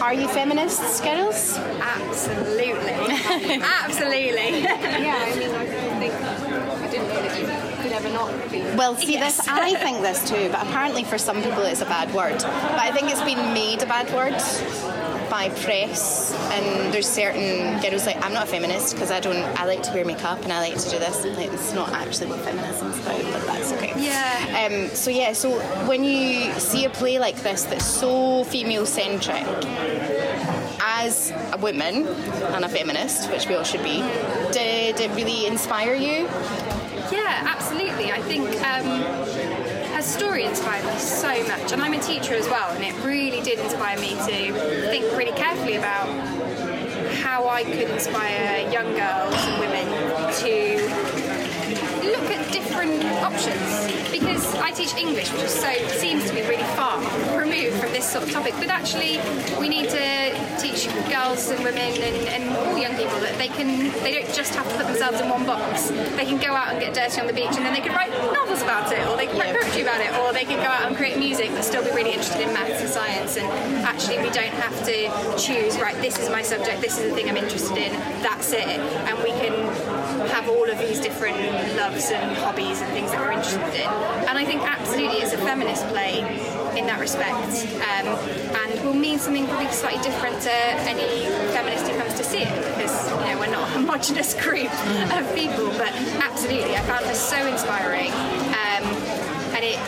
are 0.00 0.14
you 0.14 0.28
feminists, 0.28 1.00
girls? 1.02 1.58
Absolutely. 1.80 2.92
Absolutely. 3.84 4.60
Yeah, 4.62 5.26
I 5.26 5.34
mean, 5.38 5.50
I 5.50 5.66
think 6.00 6.14
I 6.14 6.90
didn't 6.90 7.08
know 7.08 7.20
that 7.22 7.38
you 7.38 7.82
could 7.82 7.92
ever 7.92 8.08
not 8.10 8.50
be. 8.50 8.60
Well, 8.78 8.94
see, 8.94 9.14
Yes. 9.14 9.38
this 9.38 9.48
I 9.48 9.74
think 9.84 10.00
this 10.02 10.28
too, 10.28 10.48
but 10.52 10.62
apparently 10.62 11.02
for 11.02 11.18
some 11.18 11.42
people 11.42 11.62
it's 11.64 11.80
a 11.80 11.84
bad 11.86 12.14
word. 12.14 12.38
But 12.38 12.78
I 12.78 12.92
think 12.92 13.10
it's 13.10 13.22
been 13.22 13.52
made 13.52 13.82
a 13.82 13.86
bad 13.86 14.06
word 14.14 14.38
by 15.28 15.48
press, 15.64 16.32
and 16.52 16.94
there's 16.94 17.08
certain 17.08 17.80
girls 17.82 18.06
like 18.06 18.24
I'm 18.24 18.32
not 18.32 18.44
a 18.44 18.46
feminist 18.46 18.94
because 18.94 19.10
I 19.10 19.18
don't. 19.20 19.36
I 19.60 19.64
like 19.66 19.82
to 19.82 19.92
wear 19.92 20.04
makeup 20.04 20.42
and 20.44 20.52
I 20.52 20.60
like 20.60 20.78
to 20.78 20.90
do 20.90 20.98
this. 20.98 21.24
Like, 21.24 21.52
it's 21.52 21.72
not 21.74 21.90
actually 21.92 22.28
what 22.28 22.38
feminism's 22.40 22.98
about, 23.00 23.20
but 23.32 23.46
that's 23.46 23.72
okay. 23.72 23.92
Yeah. 23.96 24.68
Um, 24.70 24.88
so 24.94 25.10
yeah, 25.10 25.32
so 25.32 25.58
when 25.86 26.04
you 26.04 26.52
see 26.54 26.84
a 26.84 26.90
play 26.90 27.18
like 27.18 27.36
this 27.42 27.64
that's 27.64 27.84
so 27.84 28.44
female 28.44 28.86
centric, 28.86 29.44
as 30.80 31.32
a 31.52 31.58
woman 31.58 32.06
and 32.54 32.64
a 32.64 32.68
feminist, 32.68 33.28
which 33.30 33.48
we 33.48 33.54
all 33.56 33.64
should 33.64 33.82
be, 33.82 33.98
did 34.52 35.00
it 35.00 35.10
really 35.16 35.46
inspire 35.46 35.94
you? 35.94 36.28
Yeah, 37.10 37.42
absolutely. 37.46 38.12
I 38.12 38.20
think 38.22 38.48
um, 38.62 39.02
her 39.94 40.02
story 40.02 40.44
inspired 40.44 40.84
me 40.84 40.98
so 40.98 41.28
much, 41.48 41.72
and 41.72 41.80
I'm 41.80 41.94
a 41.94 42.00
teacher 42.00 42.34
as 42.34 42.46
well, 42.48 42.70
and 42.70 42.84
it 42.84 42.94
really 43.04 43.40
did 43.40 43.58
inspire 43.58 43.98
me 43.98 44.10
to 44.10 44.52
think 44.90 45.04
really 45.16 45.32
carefully 45.32 45.76
about 45.76 46.08
how 47.22 47.48
I 47.48 47.64
could 47.64 47.90
inspire 47.90 48.70
young 48.70 48.92
girls 48.94 49.34
and 49.34 49.60
women 49.60 49.86
to 50.42 51.18
look 52.06 52.30
at 52.30 52.52
different 52.52 53.04
options. 53.22 54.10
Because 54.10 54.54
I 54.56 54.70
teach 54.72 54.94
English, 54.94 55.32
which 55.32 55.48
so 55.48 55.72
seems 55.88 56.28
to 56.28 56.34
be 56.34 56.42
really 56.42 56.62
far 56.74 56.98
removed 57.38 57.76
from 57.80 57.92
this 57.92 58.10
sort 58.10 58.24
of 58.24 58.30
topic, 58.30 58.54
but 58.58 58.68
actually 58.68 59.18
we 59.58 59.68
need 59.68 59.88
to 59.90 60.27
teach 60.58 60.88
girls 61.08 61.48
and 61.50 61.62
women 61.62 61.94
and, 62.02 62.16
and 62.28 62.56
all 62.56 62.76
young 62.76 62.96
people 62.96 63.18
that 63.20 63.38
they 63.38 63.48
can 63.48 63.92
they 64.02 64.12
don't 64.12 64.34
just 64.34 64.54
have 64.54 64.68
to 64.68 64.76
put 64.76 64.86
themselves 64.86 65.20
in 65.20 65.28
one 65.28 65.46
box. 65.46 65.90
They 65.90 66.26
can 66.26 66.38
go 66.38 66.52
out 66.54 66.72
and 66.72 66.80
get 66.80 66.94
dirty 66.94 67.20
on 67.20 67.26
the 67.26 67.32
beach 67.32 67.54
and 67.54 67.64
then 67.64 67.72
they 67.72 67.80
can 67.80 67.94
write 67.94 68.10
novels 68.32 68.62
about 68.62 68.90
it 68.92 69.06
or 69.06 69.16
they 69.16 69.26
can 69.26 69.38
write 69.38 69.54
poetry 69.54 69.82
about 69.82 70.00
it 70.00 70.12
or 70.18 70.32
they 70.32 70.44
can 70.44 70.58
go 70.58 70.70
out 70.70 70.88
and 70.88 70.96
create 70.96 71.18
music 71.18 71.50
but 71.50 71.64
still 71.64 71.84
be 71.84 71.90
really 71.90 72.12
interested 72.12 72.42
in 72.42 72.52
maths 72.52 72.80
and 72.80 72.90
science. 72.90 73.36
And 73.36 73.46
actually 73.86 74.18
we 74.18 74.30
don't 74.30 74.54
have 74.58 74.76
to 74.84 75.38
choose 75.38 75.78
right 75.78 75.96
this 76.02 76.18
is 76.18 76.28
my 76.28 76.42
subject 76.42 76.80
this 76.80 76.98
is 76.98 77.10
the 77.10 77.14
thing 77.14 77.28
I'm 77.28 77.36
interested 77.36 77.78
in 77.78 77.92
that's 78.22 78.52
it. 78.52 78.66
And 79.08 79.16
we 79.22 79.30
can 79.30 79.54
have 80.28 80.48
all 80.48 80.68
of 80.68 80.78
these 80.78 81.00
different 81.00 81.38
loves 81.76 82.10
and 82.10 82.36
hobbies 82.38 82.80
and 82.82 82.90
things 82.92 83.12
that 83.12 83.20
we're 83.20 83.32
interested 83.32 83.74
in. 83.74 83.88
And 84.28 84.36
I 84.36 84.44
think 84.44 84.62
absolutely 84.62 85.18
it's 85.18 85.32
a 85.32 85.38
feminist 85.38 85.86
play 85.88 86.22
in 86.76 86.86
that 86.86 87.00
respect. 87.00 87.66
Um, 87.80 88.06
and 88.56 88.84
will 88.84 88.94
mean 88.94 89.18
something 89.18 89.46
probably 89.46 89.70
slightly 89.72 90.02
different 90.02 90.40
to 90.42 90.52
any 90.88 91.26
feminist 91.52 91.86
who 91.88 91.96
comes 91.98 92.14
to 92.14 92.24
see 92.24 92.38
it 92.42 92.54
because 92.76 93.10
you 93.22 93.32
know 93.34 93.38
we're 93.40 93.50
not 93.50 93.68
a 93.68 93.72
homogenous 93.78 94.34
group 94.34 94.72
of 95.12 95.24
people 95.34 95.68
but 95.78 95.92
absolutely 96.22 96.76
I 96.76 96.80
found 96.82 97.04
her 97.06 97.14
so 97.14 97.46
inspiring. 97.46 98.10
Um, 98.12 98.84
and 99.56 99.64
it 99.64 99.78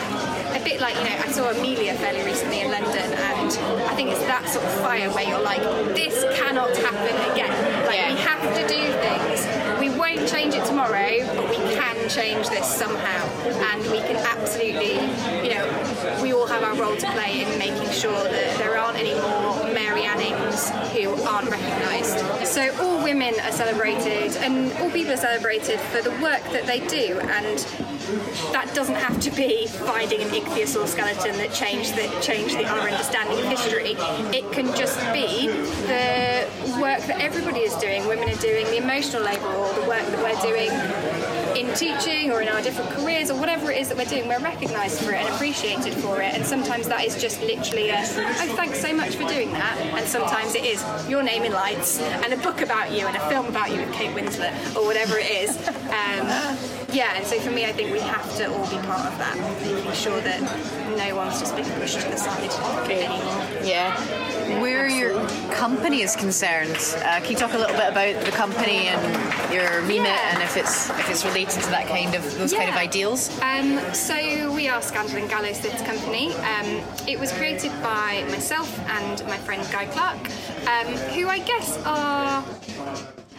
a 0.51 0.63
bit 0.63 0.81
like 0.81 0.95
you 0.95 1.03
know 1.03 1.15
I 1.23 1.31
saw 1.31 1.49
Emilia 1.51 1.93
fairly 1.95 2.23
recently 2.23 2.61
in 2.61 2.71
London 2.71 3.07
and 3.13 3.51
I 3.87 3.95
think 3.95 4.09
it's 4.09 4.23
that 4.25 4.47
sort 4.49 4.65
of 4.65 4.71
fire 4.81 5.09
where 5.11 5.23
you're 5.27 5.41
like 5.41 5.61
this 5.95 6.23
cannot 6.37 6.75
happen 6.75 7.15
again. 7.31 7.53
Like 7.87 7.95
Yeah. 7.97 8.13
we 8.13 8.19
have 8.21 8.41
to 8.41 8.63
do 8.67 8.81
things 8.99 9.47
we 9.81 9.89
won't 9.89 10.29
change 10.29 10.53
it 10.53 10.63
tomorrow 10.65 11.25
but 11.33 11.49
we 11.49 11.55
can 11.73 12.07
change 12.07 12.47
this 12.49 12.67
somehow 12.67 13.25
and 13.71 13.81
we 13.89 13.97
can 13.97 14.15
absolutely 14.15 14.93
you 15.43 15.55
know 15.55 16.19
we 16.21 16.31
all 16.31 16.45
have 16.45 16.61
our 16.61 16.75
role 16.75 16.95
to 16.95 17.09
play 17.13 17.41
in 17.41 17.57
making 17.57 17.89
sure 17.89 18.23
that 18.25 18.57
there 18.59 18.77
aren't 18.77 18.95
any 18.95 19.15
more 19.15 19.73
Mary 19.73 20.03
Annings 20.03 20.69
who 20.91 21.09
aren't 21.23 21.49
recognised 21.49 22.47
so 22.47 22.71
all 22.79 23.03
women 23.03 23.33
are 23.39 23.51
celebrated 23.51 24.37
and 24.37 24.71
all 24.73 24.91
people 24.91 25.13
are 25.13 25.17
celebrated 25.17 25.79
for 25.79 26.03
the 26.03 26.11
work 26.21 26.43
that 26.51 26.67
they 26.67 26.85
do 26.87 27.19
and 27.19 27.65
that 28.51 28.69
doesn't 28.73 28.95
have 28.95 29.19
to 29.21 29.31
be 29.31 29.67
finding 29.67 30.21
an 30.21 30.29
ichthyosaur 30.29 30.87
skeleton 30.87 31.37
that 31.37 31.53
changed 31.53 31.95
the 31.95 32.07
changed 32.21 32.57
the 32.57 32.65
our 32.65 32.89
understanding 32.89 33.39
of 33.39 33.45
history. 33.45 33.95
It 34.35 34.51
can 34.51 34.67
just 34.75 34.99
be 35.13 35.47
the 35.87 36.47
work 36.81 36.99
that 37.07 37.21
everybody 37.21 37.61
is 37.61 37.75
doing. 37.75 38.05
Women 38.07 38.29
are 38.29 38.41
doing 38.41 38.65
the 38.65 38.77
emotional 38.77 39.23
labour 39.23 39.47
the 39.75 39.87
work 39.87 40.05
that 40.05 40.19
we're 40.21 40.41
doing 40.41 40.71
in 41.55 41.73
teaching 41.75 42.31
or 42.31 42.41
in 42.41 42.47
our 42.47 42.61
different 42.61 42.89
careers 42.91 43.29
or 43.29 43.39
whatever 43.39 43.71
it 43.71 43.77
is 43.79 43.89
that 43.89 43.97
we're 43.97 44.05
doing. 44.05 44.27
We're 44.27 44.39
recognised 44.39 45.01
for 45.01 45.11
it 45.11 45.17
and 45.17 45.33
appreciated 45.33 45.93
for 45.95 46.21
it. 46.21 46.33
And 46.33 46.45
sometimes 46.45 46.87
that 46.87 47.05
is 47.05 47.19
just 47.21 47.41
literally 47.41 47.89
a 47.89 47.99
oh 47.99 48.53
thanks 48.55 48.79
so 48.79 48.93
much 48.93 49.15
for 49.15 49.27
doing 49.27 49.51
that. 49.51 49.77
And 49.77 50.07
sometimes 50.07 50.55
it 50.55 50.65
is 50.65 50.83
your 51.09 51.23
name 51.23 51.43
in 51.43 51.51
lights 51.51 51.99
and 51.99 52.33
a 52.33 52.37
book 52.37 52.61
about 52.61 52.91
you 52.91 53.05
and 53.07 53.15
a 53.15 53.29
film 53.29 53.47
about 53.47 53.71
you 53.71 53.77
with 53.77 53.93
Kate 53.93 54.15
Winslet 54.15 54.75
or 54.75 54.85
whatever 54.85 55.17
it 55.17 55.29
is. 55.29 55.57
Um, 55.67 56.80
yeah, 56.91 57.15
and 57.15 57.25
so 57.25 57.39
for 57.39 57.51
me, 57.51 57.65
I 57.65 57.71
think 57.71 57.91
we 57.91 57.99
have 57.99 58.35
to 58.37 58.51
all 58.51 58.69
be 58.69 58.77
part 58.87 59.05
of 59.05 59.17
that, 59.17 59.35
making 59.61 59.91
sure 59.93 60.19
that 60.21 60.41
no 60.97 61.15
one's 61.15 61.39
just 61.39 61.55
being 61.55 61.69
pushed 61.71 61.99
to 62.01 62.09
the 62.09 62.17
side 62.17 62.49
anymore. 62.89 63.47
Yeah. 63.63 63.95
Where 64.61 64.87
your 64.87 65.13
company 65.51 66.01
is 66.01 66.15
concerned, 66.15 66.75
uh, 67.05 67.19
can 67.21 67.31
you 67.31 67.37
talk 67.37 67.53
a 67.53 67.57
little 67.57 67.75
bit 67.77 67.89
about 67.89 68.25
the 68.25 68.31
company 68.31 68.87
and 68.87 69.53
your 69.53 69.81
remit 69.81 70.07
Yeah. 70.07 70.33
and 70.33 70.43
if 70.43 70.57
it's 70.57 70.89
if 70.89 71.09
it's 71.09 71.23
related 71.25 71.61
to 71.61 71.69
that 71.69 71.87
kind 71.87 72.13
of 72.15 72.23
those 72.37 72.53
kind 72.53 72.69
of 72.69 72.75
ideals? 72.75 73.29
Um, 73.41 73.79
so 73.93 74.51
we 74.53 74.67
are 74.67 74.81
Scandal 74.81 75.17
and 75.17 75.29
Gallows 75.29 75.59
Theatre 75.59 75.85
Company. 75.85 76.33
Um, 76.35 76.81
it 77.07 77.17
was 77.19 77.31
created 77.31 77.71
by 77.81 78.25
myself 78.29 78.69
and 78.89 79.25
my 79.27 79.37
friend 79.37 79.65
Guy 79.71 79.85
Clark, 79.85 80.19
um, 80.67 80.87
who 81.13 81.27
I 81.27 81.39
guess 81.39 81.77
are. 81.85 82.43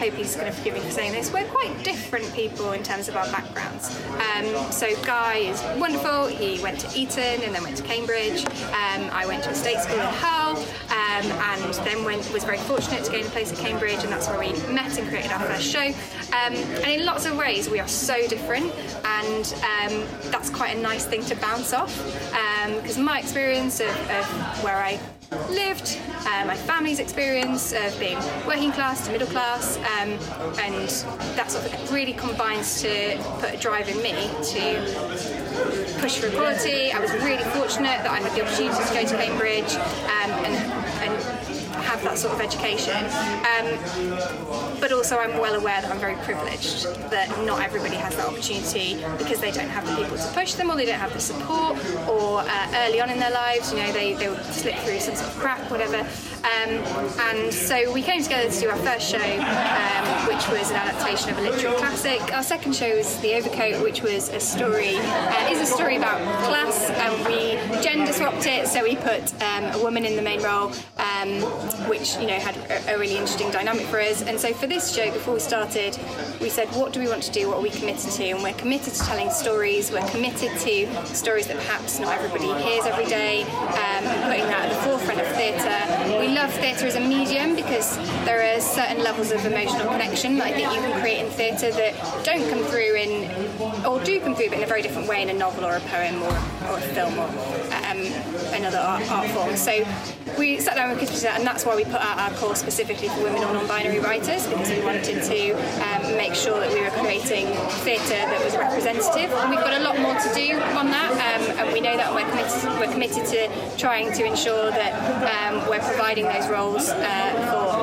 Hope 0.03 0.15
he's 0.15 0.35
going 0.35 0.49
to 0.49 0.53
forgive 0.53 0.75
me 0.75 0.81
for 0.81 0.91
saying 0.91 1.13
this. 1.13 1.33
We're 1.33 1.47
quite 1.47 1.85
different 1.85 2.35
people 2.35 2.73
in 2.73 2.83
terms 2.83 3.09
of 3.09 3.15
our 3.15 3.25
backgrounds. 3.27 3.89
Um, 4.35 4.73
so 4.73 5.01
Guy 5.05 5.37
is 5.37 5.63
wonderful. 5.79 6.27
He 6.27 6.61
went 6.61 6.81
to 6.81 6.99
Eton 6.99 7.41
and 7.45 7.55
then 7.55 7.63
went 7.63 7.77
to 7.77 7.85
Cambridge. 7.85 8.45
Um, 8.45 9.09
I 9.13 9.27
went 9.29 9.45
to 9.45 9.51
a 9.51 9.55
state 9.55 9.79
school 9.79 10.01
in 10.01 10.07
Hull, 10.07 10.57
um, 10.57 11.31
and 11.31 11.75
then 11.87 12.05
went 12.05 12.29
was 12.33 12.43
very 12.43 12.59
fortunate 12.59 13.05
to 13.05 13.13
gain 13.13 13.27
a 13.27 13.29
place 13.29 13.53
at 13.53 13.59
Cambridge, 13.59 14.03
and 14.03 14.09
that's 14.09 14.27
where 14.27 14.41
we 14.41 14.51
met 14.75 14.99
and 14.99 15.07
created 15.07 15.31
our 15.31 15.39
first 15.39 15.71
show. 15.71 15.87
Um, 16.35 16.55
and 16.83 16.87
in 16.87 17.07
lots 17.07 17.25
of 17.25 17.37
ways, 17.37 17.71
we 17.71 17.79
are 17.79 17.87
so 17.87 18.27
different, 18.27 18.75
and 19.05 19.55
um, 19.55 20.05
that's 20.33 20.51
quite 20.51 20.77
a 20.77 20.81
nice 20.81 21.05
thing 21.05 21.25
to 21.27 21.37
bounce 21.37 21.73
off. 21.73 21.97
Because 22.75 22.99
my 22.99 23.21
experience 23.21 23.79
of, 23.79 23.87
of 24.11 24.65
where 24.65 24.79
I 24.79 24.99
lived, 25.51 25.99
uh, 26.27 26.45
my 26.47 26.57
family's 26.57 26.99
experience 26.99 27.73
of 27.73 27.99
being 27.99 28.19
working 28.47 28.73
class 28.73 29.07
to 29.07 29.13
middle 29.13 29.29
class, 29.29 29.77
um, 29.79 30.11
and 30.59 30.89
that 31.37 31.51
sort 31.51 31.65
of 31.65 31.93
really 31.93 32.13
combines 32.13 32.81
to 32.83 33.17
put 33.41 33.55
a 33.55 33.57
drive 33.57 33.89
in 33.89 33.97
me 34.03 34.13
to 34.43 36.01
push 36.01 36.19
for 36.19 36.27
equality. 36.27 36.93
I 36.93 37.01
was 37.01 37.13
really 37.13 37.45
fortunate 37.51 37.99
that 38.03 38.11
I 38.11 38.21
had 38.21 38.33
the 38.37 38.43
opportunity 38.45 38.85
to 38.85 38.95
go 38.95 39.05
to 39.07 39.17
Cambridge 39.17 39.75
um, 39.75 40.31
and, 40.45 40.73
and 41.03 41.32
have 42.03 42.13
that 42.13 42.19
sort 42.19 42.35
of 42.35 42.41
education. 42.41 43.05
Um, 43.53 44.81
but 44.81 44.93
also, 44.93 45.19
I'm 45.19 45.39
well 45.39 45.55
aware 45.55 45.81
that 45.81 45.91
I'm 45.91 45.99
very 45.99 46.17
privileged 46.17 46.85
that 47.11 47.29
not 47.47 47.63
everybody 47.63 47.97
has 47.97 48.17
that 48.17 48.27
opportunity 48.27 48.97
because 49.19 49.41
they 49.41 49.51
don't 49.51 49.69
have 49.69 49.87
the 49.87 49.97
people 49.97 50.17
to 50.17 50.29
push 50.33 50.55
them, 50.55 50.71
or 50.71 50.77
they 50.77 50.87
don't 50.87 50.99
have 50.99 51.13
the 51.13 51.21
support, 51.21 51.79
or 52.09 52.41
uh, 52.41 52.85
early 52.87 53.01
on 53.01 53.11
in 53.11 53.19
their 53.19 53.31
lives, 53.31 53.73
you 53.73 53.79
know, 53.79 53.93
they 53.93 54.15
they 54.15 54.35
slip 54.53 54.77
through 54.79 55.01
some 55.01 55.15
sort 55.15 55.29
of 55.29 55.39
crack, 55.39 55.71
whatever. 55.71 55.99
Um, 56.43 56.71
and 57.31 57.55
so 57.55 57.93
we 57.93 58.03
came 58.03 58.23
together 58.23 58.51
to 58.51 58.61
do 58.61 58.69
our 58.69 58.77
first 58.79 59.09
show, 59.09 59.19
um, 59.19 60.27
which 60.27 60.49
was 60.49 60.71
an 60.71 60.77
adaptation 60.77 61.31
of 61.31 61.39
a 61.39 61.43
literary 61.43 61.77
classic. 61.77 62.21
Our 62.35 62.43
second 62.43 62.75
show 62.75 62.97
was 62.97 63.17
The 63.19 63.35
Overcoat, 63.35 63.83
which 63.83 64.03
was 64.03 64.29
a 64.29 64.41
story, 64.41 64.97
uh, 64.97 65.49
is 65.51 65.61
a 65.61 65.67
story 65.67 65.97
about 65.97 66.21
class, 66.45 66.91
and 66.91 67.27
we 67.27 67.83
gender 67.83 68.13
swapped 68.13 68.47
it, 68.47 68.67
so 68.67 68.83
we 68.83 68.97
put 68.97 69.33
um, 69.43 69.65
a 69.73 69.79
woman 69.83 70.05
in 70.05 70.17
the 70.17 70.23
main 70.23 70.43
role, 70.43 70.73
um, 71.03 71.43
which 71.89 72.17
you 72.17 72.27
know 72.27 72.39
had 72.39 72.57
a, 72.71 72.95
a 72.95 72.99
really 72.99 73.17
interesting 73.17 73.51
dynamic 73.51 73.87
for 73.87 74.01
us. 74.01 74.23
And 74.23 74.39
so 74.39 74.53
for 74.55 74.67
this 74.67 74.95
show, 74.95 75.11
before 75.13 75.35
we 75.35 75.41
started, 75.41 75.99
we 76.41 76.49
said, 76.49 76.69
what 76.69 76.93
do 76.93 77.01
we 77.01 77.09
want 77.09 77.23
to 77.25 77.33
do? 77.33 77.49
What 77.49 77.59
are 77.59 77.63
we 77.63 77.71
committed 77.71 78.11
to? 78.13 78.25
And 78.31 78.43
we're 78.43 78.55
committed 78.55 78.95
to 78.95 79.01
telling 79.01 79.31
stories. 79.31 79.91
We're 79.91 80.09
committed 80.09 80.57
to 80.59 81.05
stories 81.15 81.47
that 81.49 81.57
perhaps 81.57 81.99
not 81.99 82.17
everybody 82.17 82.47
hears 82.63 82.87
every 82.87 83.07
day, 83.07 83.43
um, 83.43 84.05
putting 84.27 84.47
that 84.47 84.67
at 84.67 84.75
the 84.75 84.83
forefront 84.89 85.21
of 85.21 85.27
theatre. 85.37 86.19
We 86.21 86.29
love 86.29 86.53
theatre 86.55 86.87
as 86.87 86.97
a 86.97 87.01
medium 87.01 87.55
because 87.57 87.97
there 88.25 88.57
are 88.57 88.61
certain 88.61 89.03
levels 89.03 89.33
of 89.33 89.45
emotional 89.45 89.87
connection 89.91 90.39
that 90.39 90.49
I 90.49 90.53
think 90.53 90.73
you 90.73 90.81
can 90.81 91.01
create 91.01 91.25
in 91.25 91.31
theatre 91.31 91.71
that 91.73 92.25
don't 92.25 92.49
come 92.51 92.63
through 92.65 92.95
in, 92.95 93.31
or 93.87 94.03
do 94.05 94.21
through, 94.21 94.49
but 94.49 94.59
in 94.59 94.65
a 94.65 94.67
very 94.67 94.83
different 94.83 95.09
way 95.09 95.23
in 95.23 95.29
a 95.29 95.35
novel 95.35 95.65
or 95.65 95.77
a 95.77 95.81
poem 95.81 96.23
or, 96.23 96.33
or 96.71 96.79
a 96.79 96.87
film 96.95 97.19
or 97.19 97.27
um, 97.87 98.01
another 98.55 98.79
art, 98.79 99.11
art 99.11 99.29
form. 99.31 99.57
So 99.57 99.85
we 100.39 100.59
sat 100.61 100.77
down 100.77 100.91
with 100.91 100.99
Christmas 100.99 101.25
and 101.25 101.47
that's 101.47 101.65
why 101.65 101.77
we 101.77 101.85
put 101.85 102.01
out 102.01 102.19
our 102.19 102.31
course 102.39 102.59
specifically 102.59 103.09
for 103.09 103.23
women 103.23 103.43
or 103.45 103.53
non-binary 103.53 104.01
writers 104.01 104.47
because 104.47 104.71
we 104.71 104.81
wanted 104.85 105.23
to 105.23 105.53
um, 105.83 106.17
make 106.17 106.35
sure 106.35 106.59
that 106.61 106.73
we 106.73 106.81
were 106.81 106.91
creating 107.03 107.47
theatre 107.85 108.09
that 108.09 108.45
was 108.45 108.57
representative. 108.57 109.31
And 109.33 109.51
we've 109.51 109.61
got 109.61 109.81
a 109.81 109.85
lot 109.85 109.99
more 109.99 110.15
to 110.15 110.35
do 110.35 110.59
on 110.79 110.91
that, 110.91 111.13
um, 111.13 111.59
and 111.59 111.73
we 111.73 111.81
know 111.81 111.97
that 111.97 112.13
we're 112.15 112.29
committed, 112.31 112.81
we're 112.81 112.93
committed 112.93 113.27
to 113.27 113.77
trying 113.77 114.13
to 114.13 114.25
ensure 114.25 114.71
that 114.71 114.93
um, 115.33 115.69
we're 115.69 115.81
providing 115.81 116.25
those 116.25 116.49
roles 116.49 116.89
uh, 116.89 117.33
for 117.51 117.82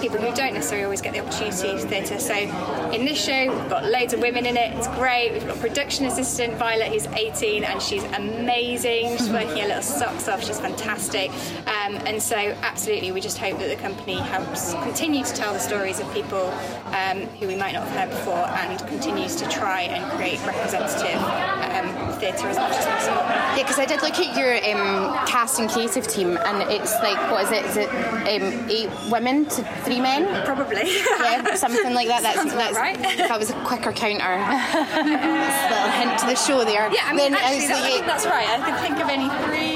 people 0.00 0.18
who 0.18 0.34
don't 0.34 0.54
necessarily 0.54 0.84
always 0.84 1.00
get 1.00 1.12
the 1.12 1.20
opportunity 1.20 1.80
to 1.80 1.88
theatre. 1.88 2.18
So 2.18 2.34
in 2.34 3.04
this 3.04 3.22
show, 3.22 3.54
we've 3.54 3.70
got 3.70 3.84
loads 3.84 4.12
of 4.12 4.20
women 4.20 4.46
in 4.46 4.56
it. 4.56 4.76
It's 4.76 4.88
great. 4.88 5.32
We've 5.32 5.46
got 5.46 5.58
production 5.58 6.06
assistant 6.06 6.54
Violet, 6.54 6.88
who's 6.88 7.06
18, 7.06 7.64
and 7.64 7.80
she's 7.80 8.04
amazing. 8.04 9.16
She's 9.16 9.30
working 9.30 9.58
her 9.58 9.68
little 9.68 9.82
socks 9.82 10.28
off. 10.28 10.42
She's 10.42 10.58
fantastic. 10.60 11.30
Um, 11.66 11.96
and 12.06 12.22
so, 12.22 12.36
absolutely, 12.36 13.12
we 13.12 13.20
just 13.20 13.38
hope 13.38 13.58
that 13.58 13.68
the 13.68 13.80
company 13.82 14.18
helps 14.18 14.72
continue 14.74 15.24
to 15.24 15.34
tell 15.34 15.52
the 15.52 15.58
stories 15.58 16.00
of 16.00 16.12
people 16.12 16.46
um, 16.86 17.22
who 17.38 17.46
we 17.46 17.56
might 17.56 17.72
not 17.72 17.86
have 17.86 18.08
heard 18.08 18.10
before, 18.10 18.46
and 18.58 18.78
continues 18.88 19.36
to 19.36 19.48
try 19.48 19.82
and 19.82 20.10
create 20.12 20.44
representative 20.46 21.20
um, 21.80 22.12
theatre 22.18 22.48
as 22.48 22.56
much 22.56 22.72
as 22.72 22.86
possible. 22.86 23.16
Yeah, 23.56 23.56
because 23.56 23.78
I 23.78 23.84
did 23.86 24.02
look 24.02 24.18
at 24.18 24.36
your 24.36 24.54
um, 24.56 25.26
cast 25.26 25.58
and 25.58 25.68
creative 25.70 26.06
team, 26.06 26.38
and 26.44 26.70
it's 26.70 26.92
like, 27.00 27.18
what 27.30 27.44
is 27.44 27.52
it? 27.52 27.64
Is 27.66 27.76
it 27.76 27.88
um, 27.90 28.70
eight 28.70 28.90
women 29.10 29.44
to 29.46 29.64
three 29.84 30.00
men? 30.00 30.44
Probably. 30.44 30.86
Yeah, 30.86 31.54
something 31.54 31.94
like 31.94 32.08
that. 32.08 32.22
That's, 32.30 32.54
that's 32.54 32.76
right. 32.76 32.98
That 32.98 33.38
was 33.38 33.50
a 33.50 33.54
quicker 33.64 33.92
counter. 33.92 34.24
A 34.30 35.02
little 35.02 35.90
hint 35.98 36.18
to 36.20 36.26
the 36.26 36.34
show 36.36 36.64
there. 36.64 36.90
Yeah, 36.92 37.02
I 37.04 37.12
mean, 37.14 37.32
Then 37.32 37.34
actually, 37.34 37.56
was 37.60 37.68
that, 37.68 37.76
I 37.76 37.80
like, 37.80 37.92
think 37.92 38.06
that's 38.06 38.26
right. 38.26 38.48
I 38.48 38.58
can 38.58 38.76
think 38.82 38.96
of 39.02 39.08
any 39.08 39.28
three. 39.44 39.69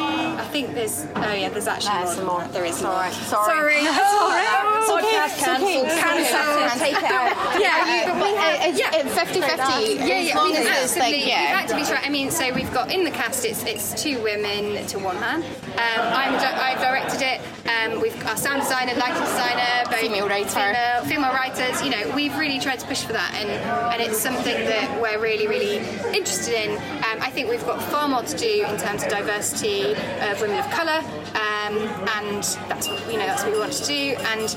I 0.54 0.62
think 0.62 0.74
there's. 0.76 1.04
Oh 1.16 1.32
yeah, 1.32 1.48
there's 1.48 1.66
actually 1.66 2.04
There's 2.04 2.16
more. 2.18 2.38
more. 2.38 2.48
There 2.54 2.64
is 2.64 2.76
Sorry. 2.76 3.10
more. 3.10 3.12
Sorry. 3.26 3.50
Sorry. 3.50 3.74
It's 3.82 3.98
all 3.98 4.28
right. 4.30 4.84
Podcast 4.86 5.38
cancelled. 5.42 5.88
Cancelled. 5.98 6.78
Take 6.80 6.94
it 6.94 7.10
out. 7.10 7.34
Yeah, 7.60 8.18
But 8.18 8.68
it's 8.68 8.78
yeah. 8.78 8.90
50 9.02 9.40
50. 9.40 9.46
Yeah, 9.50 10.20
yeah, 10.20 10.30
As 10.30 10.34
long 10.36 10.50
we 10.52 10.56
as 10.58 10.96
like, 10.96 11.26
yeah. 11.26 11.40
we've 11.40 11.58
actively 11.58 11.82
tried. 11.84 12.04
I 12.04 12.08
mean, 12.08 12.30
so 12.30 12.52
we've 12.54 12.72
got 12.72 12.92
in 12.92 13.02
the 13.02 13.10
cast, 13.10 13.44
it's 13.44 13.64
it's 13.64 14.00
two 14.00 14.22
women 14.22 14.86
to 14.86 14.98
one 15.00 15.18
man. 15.18 15.42
Um, 15.42 16.00
I'm 16.22 16.34
I've 16.34 16.78
directed 16.80 17.22
it. 17.22 17.40
Um, 17.68 18.00
we've 18.00 18.14
got 18.20 18.30
our 18.32 18.36
sound 18.36 18.62
designer, 18.62 18.94
lighting 18.94 19.22
designer, 19.22 19.90
both 19.90 20.00
Female 20.00 20.28
writer. 20.28 20.48
female, 20.50 21.04
female 21.04 21.32
writers. 21.32 21.82
You 21.82 21.90
know, 21.90 22.14
we've 22.14 22.36
really 22.38 22.60
tried 22.60 22.78
to 22.80 22.86
push 22.86 23.02
for 23.02 23.12
that, 23.14 23.34
and 23.40 23.50
and 23.50 24.02
it's 24.02 24.18
something 24.20 24.54
that 24.66 25.00
we're 25.02 25.18
really 25.20 25.48
really 25.48 25.78
interested 26.14 26.54
in. 26.54 26.70
Um, 27.14 27.22
I 27.22 27.30
think 27.30 27.48
we've 27.48 27.64
got 27.64 27.80
far 27.80 28.08
more 28.08 28.22
to 28.22 28.36
do 28.36 28.64
in 28.66 28.76
terms 28.76 29.04
of 29.04 29.08
diversity 29.08 29.92
of 29.92 30.40
women 30.40 30.58
of 30.58 30.68
colour, 30.70 30.98
um, 31.34 31.76
and 32.18 32.42
that's 32.68 32.88
what 32.88 33.00
you 33.12 33.18
know 33.18 33.26
that's 33.26 33.44
what 33.44 33.52
we 33.52 33.58
want 33.58 33.72
to 33.72 33.86
do. 33.86 34.16
And 34.32 34.56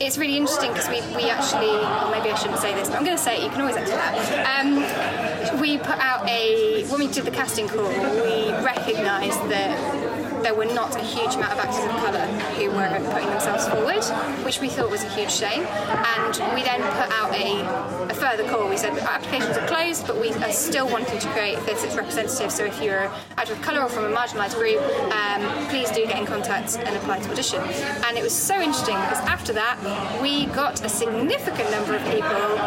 it's 0.00 0.18
really 0.18 0.36
interesting 0.36 0.72
because 0.72 0.88
we, 0.88 1.00
we 1.14 1.30
actually, 1.30 1.70
or 1.70 2.10
maybe 2.10 2.30
I 2.30 2.34
shouldn't 2.36 2.58
say 2.58 2.74
this, 2.74 2.88
but 2.88 2.96
I'm 2.96 3.04
going 3.04 3.16
to 3.16 3.22
say 3.22 3.36
it. 3.36 3.44
You 3.44 3.50
can 3.50 3.60
always 3.60 3.76
edit 3.76 3.90
that. 3.90 4.58
Um, 4.58 5.60
we 5.60 5.78
put 5.78 5.98
out 5.98 6.28
a 6.28 6.84
when 6.88 6.98
we 6.98 7.06
did 7.06 7.26
the 7.26 7.30
casting 7.30 7.68
call, 7.68 7.88
we 7.88 8.50
recognised 8.64 9.40
that 9.50 10.03
there 10.44 10.54
were 10.54 10.66
not 10.66 10.94
a 10.94 11.00
huge 11.00 11.34
amount 11.36 11.52
of 11.52 11.58
actors 11.58 11.84
of 11.84 11.90
colour 12.04 12.26
who 12.60 12.70
were 12.70 13.12
putting 13.12 13.30
themselves 13.30 13.66
forward, 13.66 14.04
which 14.44 14.60
we 14.60 14.68
thought 14.68 14.90
was 14.90 15.02
a 15.02 15.08
huge 15.08 15.32
shame. 15.32 15.62
And 15.62 16.54
we 16.54 16.62
then 16.62 16.82
put 16.82 17.10
out 17.10 17.34
a, 17.34 17.64
a 18.10 18.14
further 18.14 18.46
call. 18.50 18.68
We 18.68 18.76
said 18.76 18.92
applications 18.98 19.56
are 19.56 19.66
closed, 19.66 20.06
but 20.06 20.20
we 20.20 20.34
are 20.34 20.52
still 20.52 20.86
wanting 20.86 21.18
to 21.18 21.28
create 21.28 21.58
theatre 21.60 21.80
that's 21.80 21.96
representative. 21.96 22.52
So 22.52 22.66
if 22.66 22.82
you're 22.82 23.04
an 23.04 23.10
actor 23.38 23.54
of 23.54 23.62
colour 23.62 23.80
or 23.80 23.88
from 23.88 24.04
a 24.04 24.14
marginalised 24.14 24.56
group, 24.56 24.82
um, 25.12 25.68
please 25.68 25.90
do 25.90 26.04
get 26.04 26.18
in 26.18 26.26
contact 26.26 26.76
and 26.76 26.94
apply 26.94 27.20
to 27.20 27.30
audition. 27.30 27.62
And 28.06 28.18
it 28.18 28.22
was 28.22 28.34
so 28.34 28.60
interesting 28.60 28.96
because 29.00 29.20
after 29.20 29.54
that, 29.54 29.80
we 30.20 30.44
got 30.46 30.84
a 30.84 30.90
significant 30.90 31.70
number 31.70 31.96
of 31.96 32.04
people 32.04 32.58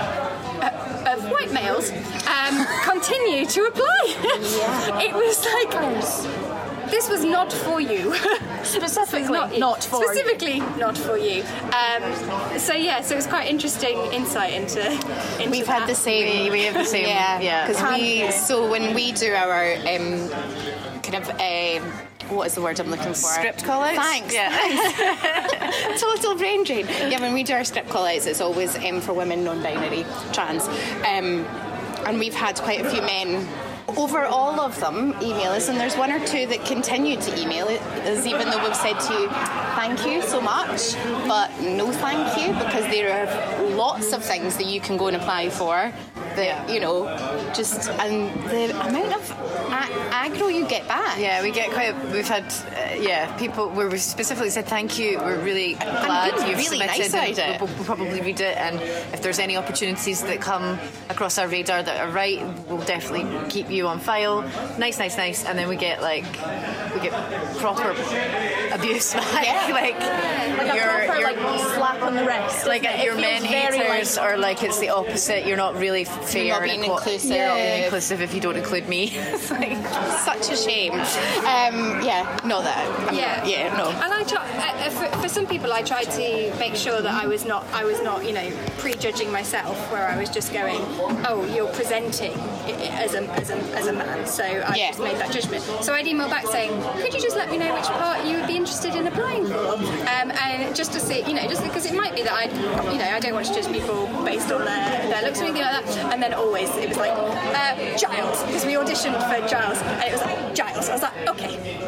uh, 0.65 1.13
of 1.13 1.29
white 1.29 1.53
males 1.53 1.91
um, 2.25 2.65
continue 2.83 3.45
to 3.45 3.65
apply. 3.65 4.01
it 5.05 5.13
was 5.13 5.45
like 5.45 6.46
this 6.89 7.09
was 7.09 7.23
not 7.23 7.51
for 7.51 7.79
you. 7.81 8.15
Specifically 8.63 9.23
not, 9.23 9.57
not 9.57 9.83
for 9.83 10.01
you. 10.01 10.07
specifically 10.13 10.59
not 10.77 10.97
for 10.97 11.17
you. 11.17 11.43
Um, 11.71 12.59
so 12.59 12.73
yeah, 12.73 13.01
so 13.01 13.13
it 13.13 13.17
was 13.17 13.27
quite 13.27 13.49
interesting 13.49 13.97
insight 14.11 14.53
into. 14.53 14.81
into 14.91 15.49
We've 15.49 15.65
that. 15.65 15.81
had 15.81 15.89
the 15.89 15.95
same. 15.95 16.43
We- 16.45 16.57
we 16.57 16.63
have 16.63 16.73
the 16.73 16.85
same, 16.85 17.07
yeah. 17.07 17.39
yeah. 17.39 17.67
Because 17.67 17.99
we, 17.99 18.31
so 18.31 18.69
when 18.69 18.93
we 18.95 19.11
do 19.11 19.33
our 19.33 19.73
um, 19.75 20.29
kind 21.01 21.15
of, 21.15 21.29
um, 21.29 21.91
what 22.35 22.47
is 22.47 22.55
the 22.55 22.61
word 22.61 22.79
I'm 22.79 22.89
looking 22.89 23.07
for? 23.13 23.15
Script 23.15 23.63
call-outs? 23.63 23.95
Thanks. 23.97 24.33
Yeah. 24.33 25.95
Total 25.97 26.35
brain 26.37 26.63
drain. 26.63 26.87
Yeah, 26.87 27.19
when 27.21 27.33
we 27.33 27.43
do 27.43 27.53
our 27.53 27.63
script 27.63 27.89
call 27.89 28.05
outs, 28.05 28.25
it's 28.25 28.41
always 28.41 28.75
um, 28.77 29.01
for 29.01 29.13
women, 29.13 29.43
non 29.43 29.61
binary, 29.61 30.05
trans. 30.33 30.67
Um, 31.07 31.45
and 32.05 32.19
we've 32.19 32.33
had 32.35 32.55
quite 32.57 32.81
a 32.85 32.89
few 32.89 33.01
men. 33.01 33.47
Over 33.95 34.25
all 34.25 34.59
of 34.59 34.77
them 34.79 35.15
email 35.21 35.51
us, 35.51 35.69
and 35.69 35.79
there's 35.79 35.95
one 35.95 36.11
or 36.11 36.19
two 36.25 36.45
that 36.47 36.65
continue 36.65 37.15
to 37.21 37.41
email. 37.41 37.67
Us, 37.67 38.25
even 38.25 38.49
though 38.49 38.61
we've 38.61 38.75
said 38.75 38.99
to 38.99 39.13
you, 39.13 39.29
thank 39.75 40.05
you 40.05 40.21
so 40.21 40.41
much, 40.41 40.95
but 41.25 41.49
no 41.61 41.91
thank 41.91 42.37
you, 42.37 42.53
because 42.53 42.83
there 42.91 43.25
are 43.25 43.69
lots 43.69 44.11
of 44.11 44.23
things 44.23 44.57
that 44.57 44.65
you 44.65 44.81
can 44.81 44.97
go 44.97 45.07
and 45.07 45.15
apply 45.15 45.49
for 45.49 45.93
that, 46.37 46.69
you 46.69 46.79
know, 46.79 47.05
just, 47.53 47.89
and 47.89 48.31
the 48.49 48.71
amount 48.87 49.13
of 49.13 49.31
a- 49.31 50.13
aggro 50.13 50.53
you 50.53 50.65
get 50.67 50.87
back. 50.87 51.19
Yeah, 51.19 51.41
we 51.43 51.51
get 51.51 51.71
quite. 51.71 51.93
We've 52.11 52.27
had, 52.27 52.45
uh, 52.45 52.95
yeah, 53.01 53.35
people 53.37 53.69
where 53.69 53.89
we 53.89 53.97
specifically 53.97 54.49
said 54.49 54.65
thank 54.65 54.97
you. 54.97 55.17
We're 55.19 55.39
really 55.43 55.73
glad 55.73 56.33
you've 56.47 56.57
really 56.57 56.79
submitted. 56.79 57.11
nice 57.11 57.39
and 57.39 57.55
it. 57.55 57.61
We'll, 57.61 57.69
we'll 57.75 57.85
probably 57.85 58.21
read 58.21 58.39
it, 58.39 58.57
and 58.57 58.79
if 59.13 59.21
there's 59.21 59.39
any 59.39 59.57
opportunities 59.57 60.23
that 60.23 60.39
come 60.41 60.79
across 61.09 61.37
our 61.37 61.47
radar 61.47 61.83
that 61.83 61.99
are 62.07 62.11
right, 62.11 62.39
we'll 62.67 62.85
definitely 62.85 63.25
keep 63.49 63.69
you 63.69 63.87
on 63.87 63.99
file. 63.99 64.41
Nice, 64.77 64.99
nice, 64.99 65.17
nice. 65.17 65.43
And 65.45 65.57
then 65.57 65.67
we 65.67 65.75
get 65.75 66.01
like, 66.01 66.23
we 66.93 67.01
get 67.01 67.13
proper 67.57 67.91
abuse 68.71 69.13
back, 69.19 69.45
Yeah. 69.45 69.73
like, 69.73 69.99
Like 70.57 70.73
a 70.73 70.75
your 70.75 70.85
proper, 71.05 71.19
your 71.19 71.31
like, 71.33 71.59
slap 71.75 72.01
on 72.03 72.15
the 72.15 72.25
wrist. 72.25 72.65
like 72.67 72.83
your 73.03 73.15
men 73.15 73.41
very, 73.43 73.77
like- 73.79 73.87
haters, 73.87 74.17
or 74.17 74.37
like 74.37 74.63
it's 74.63 74.79
the 74.79 74.89
opposite. 74.89 75.45
You're 75.47 75.57
not 75.57 75.75
really 75.75 76.03
fair. 76.33 76.53
not 76.53 76.63
being 76.63 76.83
equal- 76.83 76.97
inclusive. 76.97 77.31
You're 77.31 77.47
not 77.47 77.55
being 77.55 77.83
inclusive 77.83 78.21
if 78.21 78.33
you 78.33 78.41
don't 78.41 78.57
include 78.57 78.87
me. 78.87 79.11
It's 79.17 79.51
like- 79.51 79.77
Such 80.19 80.51
a 80.51 80.57
shame. 80.57 80.93
Um, 80.93 82.01
yeah, 82.03 82.39
no, 82.45 82.61
that. 82.61 83.13
Yeah, 83.13 83.45
Yeah, 83.45 83.75
no. 83.77 83.89
And 83.89 84.13
I 84.13 84.23
try, 84.23 84.45
uh, 84.47 84.89
for, 84.89 85.17
for 85.21 85.29
some 85.29 85.45
people, 85.47 85.71
I 85.73 85.81
tried 85.81 86.09
to 86.11 86.53
make 86.59 86.75
sure 86.75 87.01
that 87.01 87.13
I 87.13 87.27
was 87.27 87.45
not, 87.45 87.65
I 87.73 87.83
was 87.85 88.01
not, 88.01 88.25
you 88.25 88.33
know, 88.33 88.49
prejudging 88.77 89.31
myself, 89.31 89.75
where 89.91 90.07
I 90.07 90.17
was 90.17 90.29
just 90.29 90.51
going, 90.53 90.79
oh, 91.27 91.45
you're 91.55 91.71
presenting 91.73 92.33
as 92.73 93.13
a 93.13 93.21
as 93.39 93.49
a, 93.49 93.55
as 93.75 93.87
a 93.87 93.93
man, 93.93 94.25
so 94.27 94.43
I 94.43 94.75
Yeah. 94.75 94.87
just 94.89 94.99
made 94.99 95.17
that 95.17 95.31
judgment. 95.31 95.63
So 95.83 95.93
I'd 95.93 96.07
email 96.07 96.29
back 96.29 96.45
saying, 96.47 96.71
could 97.01 97.13
you 97.13 97.19
just 97.21 97.35
let 97.37 97.49
me 97.51 97.57
know 97.57 97.73
which 97.73 97.85
part 97.85 98.25
you 98.25 98.37
would 98.37 98.47
be 98.47 98.55
interested 98.57 98.95
in 98.95 99.07
applying 99.07 99.45
for, 99.45 99.53
um, 99.75 100.31
and 100.31 100.75
just 100.75 100.91
to 100.93 100.99
see, 100.99 101.19
you 101.27 101.33
know, 101.33 101.47
just 101.47 101.63
because 101.63 101.85
it 101.85 101.93
might 101.95 102.15
be 102.15 102.23
that 102.23 102.33
I, 102.33 102.43
you 102.91 102.97
know, 102.99 103.05
I 103.09 103.19
don't 103.19 103.33
want 103.33 103.45
to 103.47 103.53
judge 103.53 103.71
people 103.71 104.07
based 104.23 104.51
on 104.51 104.65
their, 104.65 105.09
their 105.09 105.21
looks 105.23 105.39
or 105.39 105.45
anything 105.45 105.61
like 105.63 105.85
that. 105.85 106.13
And 106.13 106.21
then 106.21 106.33
always 106.33 106.69
it 106.77 106.89
was 106.89 106.97
like 106.97 107.11
uh, 107.13 107.97
Giles, 107.97 108.43
because 108.43 108.65
we 108.65 108.73
auditioned 108.73 109.17
for 109.29 109.47
Giles, 109.47 109.79
and 109.81 110.03
it 110.03 110.11
was 110.11 110.21
like 110.21 110.55
Giles. 110.55 110.89
I 110.89 110.93
was 110.93 111.01
like, 111.03 111.27
okay, 111.29 111.86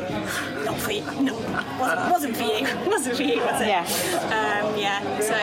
for 0.89 0.95
you. 0.95 1.21
No, 1.21 1.33
wasn't, 1.79 2.11
wasn't 2.11 2.37
for 2.37 2.43
you. 2.43 2.89
wasn't 2.89 3.15
for 3.15 3.23
you, 3.23 3.37
was 3.37 3.61
it? 3.61 3.67
Yeah. 3.67 3.83
Um, 4.63 4.77
yeah. 4.77 5.19
So 5.19 5.35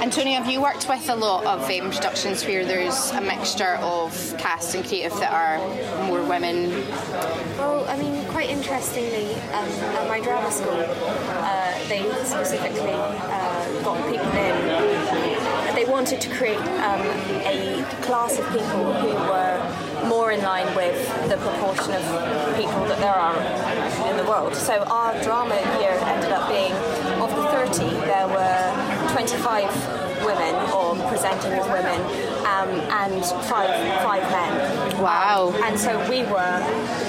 Antonia, 0.00 0.38
have 0.38 0.50
you 0.50 0.60
worked 0.60 0.88
with 0.88 1.08
a 1.08 1.14
lot 1.14 1.44
of 1.44 1.62
um, 1.70 1.90
productions 1.90 2.44
where 2.44 2.64
there's 2.64 3.10
a 3.12 3.20
mixture 3.20 3.76
of 3.76 4.12
cast 4.38 4.74
and 4.74 4.84
creative 4.84 5.16
that 5.20 5.32
are 5.32 5.58
more 6.06 6.22
women? 6.22 6.70
Well, 7.56 7.86
I 7.88 7.96
mean, 7.96 8.24
quite 8.26 8.50
interestingly, 8.50 9.34
um, 9.52 9.68
at 9.98 10.08
my 10.08 10.20
drama 10.20 10.50
school, 10.50 10.72
uh, 10.74 11.88
they 11.88 12.02
specifically 12.24 12.92
uh, 12.92 13.82
got 13.82 13.96
people 14.10 14.26
in. 14.26 15.74
They 15.74 15.84
wanted 15.84 16.20
to 16.20 16.30
create 16.34 16.58
um, 16.58 17.00
a 17.46 17.84
class 18.02 18.38
of 18.38 18.46
people 18.48 18.92
who 18.92 19.08
were 19.08 20.08
more 20.08 20.32
in 20.32 20.42
line 20.42 20.74
with 20.74 20.96
the 21.28 21.36
proportion 21.36 21.92
of 21.94 22.02
people 22.62 22.84
that 22.84 22.98
there 22.98 23.14
are 23.14 23.34
in 24.08 24.16
the 24.16 24.24
world. 24.30 24.54
So 24.54 24.84
our 24.84 25.20
drama 25.22 25.56
year 25.80 25.98
ended 26.06 26.30
up 26.30 26.48
being, 26.48 26.72
of 27.20 27.30
the 27.34 27.42
30, 27.50 27.90
there 28.06 28.28
were 28.28 29.12
25 29.12 29.66
women 30.24 30.54
or 30.70 30.94
presenting 31.08 31.50
as 31.52 31.66
women 31.66 31.98
um, 32.46 32.70
and 33.02 33.24
five 33.50 33.68
five 34.04 34.22
men. 34.30 35.02
Wow. 35.02 35.48
Um, 35.48 35.62
and 35.64 35.80
so 35.80 35.98
we 36.08 36.22
were 36.22 36.58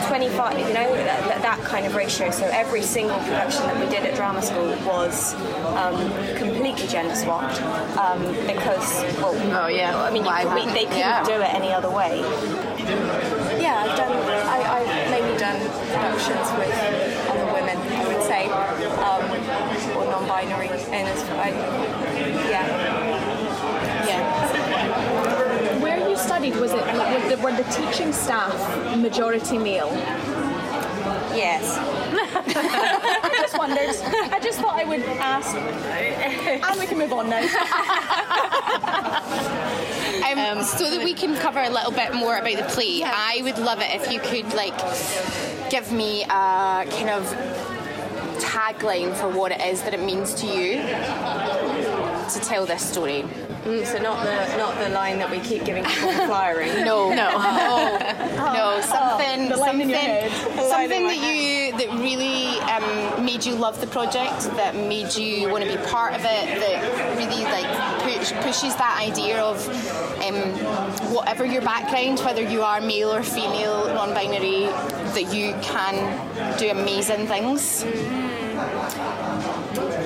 25, 0.07 0.57
you 0.57 0.73
know, 0.73 0.89
that, 0.95 1.41
that 1.43 1.59
kind 1.63 1.85
of 1.85 1.93
ratio. 1.93 2.31
So 2.31 2.45
every 2.51 2.81
single 2.81 3.19
production 3.19 3.61
that 3.67 3.79
we 3.79 3.85
did 3.95 4.03
at 4.05 4.15
drama 4.15 4.41
school 4.41 4.75
was 4.87 5.35
um, 5.77 5.95
completely 6.35 6.87
gender 6.87 7.13
swapped 7.13 7.61
um, 7.97 8.23
because, 8.47 9.03
well, 9.21 9.33
Oh, 9.53 9.67
yeah. 9.67 9.95
I 10.01 10.09
mean, 10.09 10.23
we, 10.23 10.73
they 10.73 10.85
couldn't 10.85 10.97
yeah. 10.97 11.23
do 11.23 11.33
it 11.33 11.53
any 11.53 11.71
other 11.71 11.91
way. 11.91 12.21
Yeah, 13.61 13.85
I've 13.85 13.95
done. 13.97 14.11
I, 14.47 14.79
I've 14.79 15.03
productions 15.79 16.47
with 16.57 16.73
other 17.29 17.45
women. 17.53 17.77
I 17.77 18.07
would 18.07 18.23
say, 18.23 18.47
um, 18.47 19.23
or 19.97 20.05
non-binary. 20.05 20.69
And 20.69 21.07
as 21.07 21.23
I, 21.23 21.49
yeah, 22.49 22.65
Yeah. 24.05 25.79
Where 25.79 26.09
you 26.09 26.17
studied, 26.17 26.55
was 26.55 26.71
it 26.71 26.77
were, 26.79 27.35
the, 27.35 27.41
were 27.41 27.55
the 27.55 27.63
teaching 27.71 28.13
staff 28.13 28.53
majority 28.97 29.57
male? 29.57 29.91
yes. 31.35 31.77
I 33.25 33.29
just 33.41 33.57
wondered. 33.57 33.89
I 34.31 34.39
just 34.39 34.59
thought 34.59 34.79
I 34.79 34.83
would 34.83 35.03
ask. 35.19 35.55
And 36.69 36.79
we 36.79 36.85
can 36.85 36.97
move 36.97 37.13
on 37.13 37.29
now. 37.29 37.41
Um, 40.33 40.63
so 40.63 40.89
that 40.89 41.03
we 41.03 41.13
can 41.13 41.35
cover 41.35 41.59
a 41.59 41.69
little 41.69 41.91
bit 41.91 42.13
more 42.13 42.37
about 42.37 42.57
the 42.57 42.63
play, 42.63 43.03
I 43.03 43.41
would 43.43 43.57
love 43.57 43.79
it 43.81 43.89
if 43.91 44.11
you 44.11 44.19
could 44.19 44.51
like 44.53 44.75
give 45.69 45.91
me 45.91 46.23
a 46.23 46.85
kind 46.89 47.09
of 47.09 47.23
tagline 48.39 49.15
for 49.15 49.29
what 49.29 49.51
it 49.51 49.61
is 49.61 49.81
that 49.83 49.93
it 49.93 49.99
means 49.99 50.33
to 50.35 50.47
you 50.47 50.77
to 52.29 52.39
tell 52.39 52.65
this 52.65 52.87
story. 52.87 53.23
Mm, 53.63 53.85
so 53.85 53.97
not 53.99 54.23
the 54.23 54.57
not 54.57 54.77
the 54.77 54.89
line 54.89 55.19
that 55.19 55.31
we 55.31 55.39
keep 55.39 55.63
giving 55.63 55.83
people 55.85 56.09
in 56.09 56.27
flyering. 56.27 56.69
No, 56.83 57.09
no, 57.09 57.29
no, 57.31 57.97
no. 58.53 58.81
Something, 58.81 59.49
the 59.49 59.57
line 59.57 59.81
in 59.81 59.89
something, 59.89 60.69
something 60.69 61.07
that 61.07 61.17
you 61.17 61.33
that 61.85 61.99
really 61.99 62.59
um, 62.61 63.25
made 63.25 63.45
you 63.45 63.55
love 63.55 63.79
the 63.81 63.87
project, 63.87 64.43
that 64.55 64.75
made 64.75 65.15
you 65.15 65.49
want 65.49 65.63
to 65.63 65.69
be 65.69 65.83
part 65.87 66.13
of 66.13 66.21
it, 66.21 66.59
that 66.59 67.17
really 67.17 67.43
like 67.43 67.65
push, 68.01 68.31
pushes 68.43 68.75
that 68.75 68.99
idea 69.01 69.41
of 69.41 69.67
um, 70.21 71.13
whatever 71.13 71.45
your 71.45 71.61
background, 71.61 72.19
whether 72.19 72.41
you 72.41 72.61
are 72.61 72.79
male 72.79 73.11
or 73.11 73.23
female, 73.23 73.87
non-binary, 73.87 74.65
that 75.13 75.33
you 75.33 75.53
can 75.61 76.57
do 76.57 76.69
amazing 76.69 77.27
things. 77.27 77.83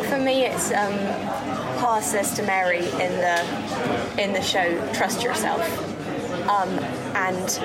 For 0.10 0.18
me, 0.18 0.46
it's 0.46 0.72
um, 0.72 2.02
says 2.02 2.34
to 2.36 2.44
Mary 2.44 2.80
in 2.80 3.12
the 3.26 4.22
in 4.22 4.34
the 4.34 4.42
show, 4.42 4.78
"Trust 4.94 5.24
yourself," 5.24 5.62
um, 6.50 6.70
and 7.18 7.60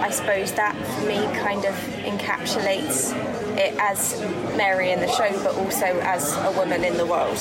I 0.00 0.10
suppose 0.10 0.52
that 0.52 0.74
for 0.76 1.06
me 1.06 1.16
kind 1.40 1.64
of 1.64 1.74
encapsulates 2.04 3.12
it 3.58 3.74
as 3.80 4.20
Mary 4.56 4.92
in 4.92 5.00
the 5.00 5.08
show, 5.08 5.30
but 5.42 5.54
also 5.56 5.86
as 6.00 6.36
a 6.36 6.52
woman 6.52 6.84
in 6.84 6.96
the 6.96 7.06
world, 7.06 7.36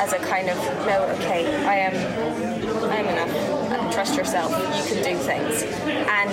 as 0.00 0.12
a 0.12 0.18
kind 0.18 0.48
of 0.48 0.56
no, 0.86 1.04
okay, 1.20 1.46
I 1.64 1.76
am, 1.76 1.94
I 2.90 2.96
am 2.96 3.06
enough. 3.06 3.58
Trust 3.92 4.16
yourself. 4.16 4.50
You 4.52 4.94
can 4.94 5.02
do 5.02 5.18
things, 5.18 5.62
and 5.62 6.30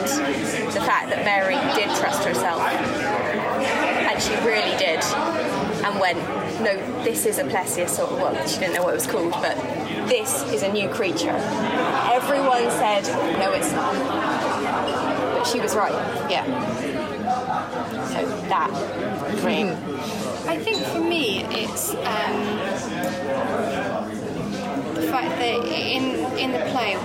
the 0.72 0.82
fact 0.82 1.10
that 1.10 1.26
Mary 1.26 1.56
did 1.74 1.90
trust 1.98 2.24
herself 2.24 2.62
and 2.62 4.22
she 4.22 4.34
really 4.48 4.78
did 4.78 5.04
and 5.84 6.00
went 6.00 6.18
no 6.62 7.04
this 7.04 7.26
is 7.26 7.38
a 7.38 7.44
plesiosaur 7.44 8.10
well 8.12 8.48
she 8.48 8.60
didn't 8.60 8.76
know 8.76 8.84
what 8.84 8.92
it 8.92 8.96
was 8.96 9.08
called 9.08 9.32
but 9.32 9.58
this 10.08 10.44
is 10.54 10.64
a 10.64 10.72
new 10.72 10.88
creature 10.90 11.36
everyone 12.12 12.70
said 12.72 13.04
no 13.40 13.52
it's 13.52 13.72
not 13.72 14.35
she 15.52 15.60
was 15.60 15.76
right. 15.76 15.94
Yeah, 16.30 16.46
so 18.08 18.26
that 18.50 18.70
great. 19.42 19.72
I 20.48 20.58
think 20.60 20.78
for 20.86 21.00
me, 21.00 21.44
it's 21.46 21.92
um, 21.92 22.36
the 24.96 25.08
fact 25.08 25.38
that 25.38 25.66
in 25.66 26.16
in 26.38 26.52
the 26.52 26.60
play, 26.72 26.96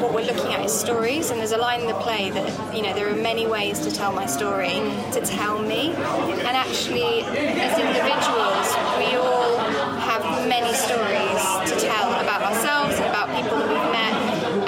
what 0.00 0.12
we're 0.14 0.24
looking 0.24 0.52
at 0.52 0.64
is 0.64 0.72
stories, 0.72 1.30
and 1.30 1.38
there's 1.40 1.52
a 1.52 1.58
line 1.58 1.80
in 1.80 1.86
the 1.86 1.94
play 1.94 2.30
that 2.30 2.74
you 2.74 2.82
know 2.82 2.94
there 2.94 3.08
are 3.08 3.16
many 3.16 3.46
ways 3.46 3.78
to 3.80 3.90
tell 3.90 4.12
my 4.12 4.26
story, 4.26 4.80
to 5.12 5.20
tell 5.24 5.60
me, 5.60 5.92
and 5.92 6.56
actually, 6.56 7.22
as 7.22 7.78
individuals, 7.78 8.66
we 8.98 9.16
all 9.16 9.58
have 10.00 10.22
many 10.48 10.72
stories 10.74 11.42
to 11.70 11.78
tell 11.80 12.12
about 12.20 12.42
ourselves 12.42 12.96
and 12.98 13.06
about 13.06 13.28
people 13.36 13.58
that 13.58 13.68
we've 13.68 13.92
met, 13.92 14.14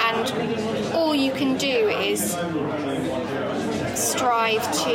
and 0.03 0.74
you 1.25 1.33
can 1.33 1.57
do 1.57 1.89
is 1.89 2.33
strive 3.99 4.61
to 4.83 4.93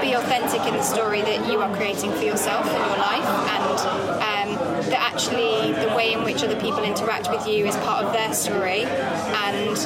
be 0.00 0.12
authentic 0.14 0.62
in 0.66 0.74
the 0.74 0.82
story 0.82 1.20
that 1.20 1.50
you 1.50 1.60
are 1.60 1.74
creating 1.76 2.10
for 2.12 2.22
yourself 2.22 2.64
and 2.64 2.78
your 2.78 2.96
life, 2.96 3.28
and 3.56 3.78
um, 4.22 4.88
that 4.88 5.10
actually 5.12 5.72
the 5.84 5.94
way 5.94 6.12
in 6.14 6.24
which 6.24 6.42
other 6.42 6.58
people 6.60 6.82
interact 6.82 7.30
with 7.30 7.46
you 7.46 7.66
is 7.66 7.76
part 7.78 8.04
of 8.04 8.12
their 8.12 8.32
story, 8.32 8.84
and 8.84 9.76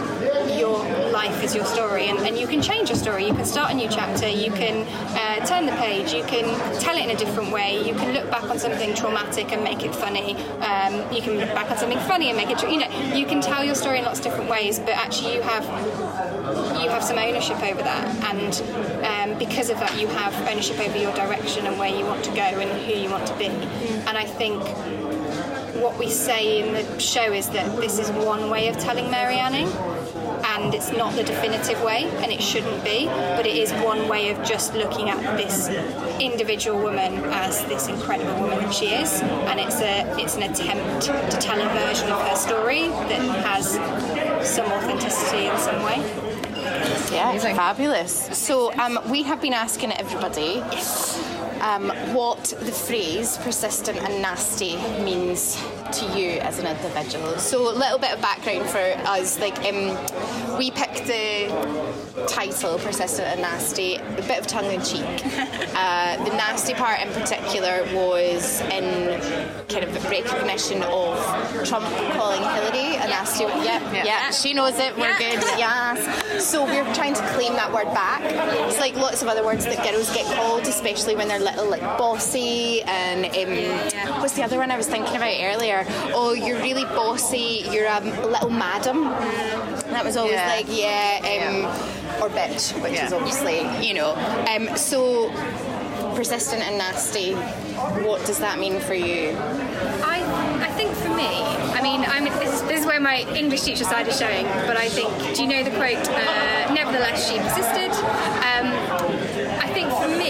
life 1.27 1.43
is 1.43 1.55
your 1.55 1.65
story. 1.65 2.07
And, 2.09 2.19
and 2.21 2.39
you 2.39 2.47
can 2.47 2.63
change 2.63 2.89
your 2.89 2.99
story. 2.99 3.27
You 3.27 3.35
can 3.35 3.45
start 3.45 3.71
a 3.73 3.75
new 3.75 3.89
chapter. 3.89 4.29
You 4.29 4.51
can 4.51 4.87
uh, 5.17 5.45
turn 5.47 5.67
the 5.67 5.73
page. 5.73 6.13
You 6.13 6.23
can 6.25 6.45
tell 6.81 6.97
it 6.97 7.05
in 7.05 7.11
a 7.11 7.17
different 7.17 7.53
way. 7.53 7.87
You 7.87 7.95
can 7.95 8.13
look 8.13 8.31
back 8.31 8.45
on 8.45 8.59
something 8.59 8.95
traumatic 8.95 9.53
and 9.53 9.63
make 9.65 9.83
it 9.85 9.95
funny. 9.95 10.37
Um, 10.61 11.13
you 11.13 11.23
can 11.23 11.35
look 11.39 11.53
back 11.55 11.71
on 11.71 11.79
something 11.79 11.99
funny 12.01 12.29
and 12.29 12.37
make 12.37 12.51
it. 12.51 12.59
Tra- 12.59 12.71
you 12.71 12.79
know, 12.79 13.15
you 13.15 13.27
can 13.27 13.41
tell 13.41 13.65
your 13.65 13.75
story 13.75 13.99
in 13.99 14.05
lots 14.05 14.19
of 14.21 14.25
different 14.25 14.51
ways. 14.51 14.79
But 14.79 14.91
actually, 14.91 15.35
you 15.35 15.43
have 15.43 15.65
you 16.83 16.89
have 16.91 17.03
some 17.03 17.19
ownership 17.19 17.61
over 17.63 17.83
that, 17.83 18.35
and 18.35 19.33
um, 19.33 19.39
because 19.39 19.71
of 19.71 19.79
that, 19.81 19.99
you 20.01 20.07
have 20.09 20.35
ownership 20.49 20.79
over 20.79 20.97
your 20.97 21.15
direction 21.15 21.67
and 21.67 21.79
where 21.79 21.95
you 21.95 22.05
want 22.05 22.25
to 22.25 22.31
go 22.31 22.43
and 22.43 22.71
who 22.87 22.93
you 22.93 23.11
want 23.11 23.27
to 23.27 23.37
be. 23.37 23.47
And 23.47 24.17
I 24.17 24.25
think 24.25 24.63
what 25.83 25.99
we 25.99 26.09
say 26.09 26.63
in 26.63 26.75
the 26.75 27.01
show 27.01 27.33
is 27.33 27.51
that 27.51 27.77
this 27.77 27.99
is 27.99 28.11
one 28.11 28.49
way 28.49 28.69
of 28.69 28.79
telling 28.79 29.11
Mary 29.11 29.37
Anning. 29.37 29.69
And 30.57 30.75
it's 30.75 30.91
not 30.91 31.15
the 31.15 31.23
definitive 31.23 31.83
way, 31.83 32.05
and 32.23 32.33
it 32.33 32.43
shouldn't 32.43 32.83
be, 32.83 33.07
but 33.37 33.47
it 33.47 33.57
is 33.57 33.73
one 33.85 34.09
way 34.09 34.31
of 34.31 34.43
just 34.43 34.75
looking 34.75 35.11
at 35.11 35.37
this 35.37 35.69
individual 36.19 36.81
woman 36.81 37.13
as 37.27 37.63
this 37.67 37.89
incredible 37.89 38.41
woman 38.41 38.59
that 38.61 38.73
she 38.75 38.87
is, 38.87 39.21
and 39.21 39.61
it's 39.61 39.81
a 39.83 39.95
it's 40.19 40.35
an 40.37 40.45
attempt 40.45 41.07
to 41.07 41.37
tell 41.39 41.61
a 41.61 41.69
version 41.75 42.11
of 42.11 42.27
her 42.27 42.37
story 42.37 42.89
that 42.89 43.21
has 43.45 43.75
some 44.43 44.67
authenticity 44.73 45.47
in 45.47 45.59
some 45.59 45.83
way. 45.83 45.99
Yeah, 47.13 47.33
it's 47.33 47.45
fabulous. 47.45 48.13
So 48.37 48.73
um, 48.79 48.99
we 49.11 49.23
have 49.25 49.41
been 49.41 49.53
asking 49.53 49.93
everybody 49.93 50.61
um, 51.61 51.91
what 52.15 52.45
the 52.61 52.73
phrase 52.73 53.37
persistent 53.39 53.99
and 53.99 54.23
nasty 54.23 54.77
means 55.03 55.63
to 55.93 56.19
you 56.19 56.39
as 56.41 56.59
an 56.59 56.67
individual. 56.67 57.39
So 57.39 57.71
a 57.71 57.75
little 57.77 57.99
bit 57.99 58.13
of 58.13 58.21
background 58.21 58.69
for 58.69 58.79
us. 59.09 59.39
Like 59.41 59.59
um, 59.65 60.59
we 60.59 60.71
picked 60.71 61.07
the 61.07 61.49
title 62.29 62.79
persistent 62.79 63.29
and 63.29 63.41
nasty, 63.43 63.97
a 63.97 64.23
bit 64.27 64.39
of 64.39 64.47
tongue 64.47 64.71
in 64.73 64.83
cheek. 64.83 65.05
Uh, 65.77 66.17
the 66.25 66.31
nasty 66.31 66.73
part 66.73 67.01
in 67.03 67.09
particular 67.13 67.85
was 67.95 68.63
in 68.63 69.21
kind 69.69 69.85
of 69.85 70.11
recognition 70.11 70.83
of 70.85 71.19
Trump 71.67 71.85
calling 72.15 72.41
Hillary 72.41 72.97
a 72.97 73.07
nasty. 73.07 73.45
Yep, 73.45 74.07
yeah, 74.07 74.31
she 74.31 74.55
knows 74.55 74.79
it. 74.79 74.97
We're 74.97 75.17
good. 75.19 75.37
Yes. 75.59 76.45
So 76.45 76.65
we're 76.65 76.85
trying 76.95 77.15
to 77.15 77.21
claim 77.35 77.53
that 77.55 77.73
word 77.73 77.93
back. 77.95 78.23
It's 78.69 78.79
like 78.79 78.95
lots 78.97 79.23
of 79.23 79.29
other 79.29 79.45
words 79.45 79.65
that 79.67 79.77
girls 79.85 80.13
get 80.15 80.25
called, 80.35 80.63
especially 80.63 81.15
when 81.15 81.29
they're 81.29 81.41
little, 81.41 81.69
like 81.69 81.83
bossy 81.99 82.83
and 82.83 83.25
um, 83.27 84.21
what's 84.21 84.35
the 84.35 84.43
other 84.43 84.59
one 84.59 84.71
I 84.71 84.77
was 84.77 84.87
thinking 84.87 85.17
about 85.17 85.35
earlier? 85.41 85.76
Oh, 86.15 86.33
you're 86.33 86.59
really 86.61 86.85
bossy. 86.85 87.65
You're 87.71 87.87
a 87.87 88.01
little 88.29 88.51
madam. 88.51 89.05
That 89.93 90.05
was 90.05 90.17
always 90.17 90.35
Yeah. 90.35 90.55
like, 90.57 90.67
yeah. 90.69 91.49
Um, 91.49 92.23
or 92.23 92.29
bitch, 92.31 92.81
which 92.83 92.93
Yeah. 92.95 93.07
is 93.07 93.13
obviously 93.13 93.61
you 93.87 93.95
know. 93.95 94.15
Um, 94.55 94.77
so 94.77 95.31
persistent 96.15 96.63
and 96.63 96.79
nasty. 96.79 97.35
What 98.07 98.25
does 98.25 98.39
that 98.39 98.59
mean 98.59 98.81
for 98.81 98.95
you? 98.95 99.37
I, 100.03 100.23
I 100.63 100.71
think 100.73 100.93
for 100.95 101.11
me, 101.11 101.29
I 101.77 101.81
mean, 101.83 102.05
I'm, 102.09 102.25
this, 102.25 102.55
is, 102.55 102.63
this 102.63 102.81
is 102.81 102.87
where 102.87 103.01
my 103.01 103.21
English 103.37 103.63
teacher 103.63 103.85
side 103.85 104.09
is 104.09 104.19
showing, 104.19 104.47
but 104.67 104.77
I 104.79 104.89
think, 104.89 105.11
do 105.37 105.43
you 105.43 105.49
know 105.49 105.63
the 105.63 105.71
quote, 105.73 106.09
uh, 106.09 106.73
nevertheless 106.73 107.29
she 107.29 107.39
persisted? 107.39 107.93
Um, 107.93 108.73
I 109.61 109.69
think 109.75 109.91
for 109.93 110.09
me, 110.09 110.17
that's 110.17 110.17
about 110.17 110.26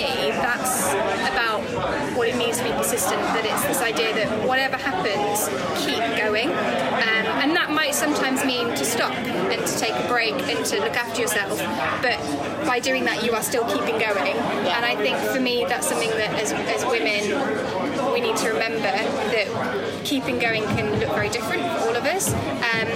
what 2.16 2.29
it 2.29 2.37
means 2.37 2.59
to 2.59 2.64
be 2.64 2.70
persistent, 2.70 3.20
that 3.35 3.44
it's 3.44 3.64
this 3.64 3.81
idea 3.81 4.14
that 4.14 4.46
whatever 4.46 4.77
happens, 4.77 5.49
keep 5.85 6.03
going. 6.16 6.49
Um, 6.49 7.27
and 7.42 7.57
that 7.57 7.70
might 7.70 7.94
sometimes 7.94 8.44
mean 8.44 8.68
to 8.68 8.85
stop 8.85 9.12
and 9.12 9.66
to 9.66 9.79
take 9.79 9.92
a 9.92 10.09
break 10.09 10.35
and 10.35 10.64
to 10.66 10.81
look 10.81 10.96
after 10.96 11.20
yourself, 11.20 11.59
but 12.03 12.18
by 12.66 12.81
doing 12.81 13.05
that, 13.05 13.25
you 13.25 13.33
are 13.33 13.42
still 13.42 13.64
keeping 13.64 13.99
going. 13.99 14.37
And 14.37 14.85
I 14.85 14.96
think 14.96 15.16
for 15.33 15.40
me, 15.40 15.64
that's 15.68 15.88
something 15.88 16.11
that 16.11 16.35
as, 16.40 16.53
as 16.53 16.85
women, 16.85 18.12
we 18.12 18.20
need 18.20 18.37
to 18.38 18.49
remember 18.49 18.81
that 18.81 20.03
keeping 20.05 20.38
going 20.38 20.62
can 20.64 20.99
look 20.99 21.11
very 21.11 21.29
different 21.29 21.62
for 21.62 21.88
all 21.88 21.96
of 21.96 22.05
us, 22.05 22.33
um, 22.33 22.88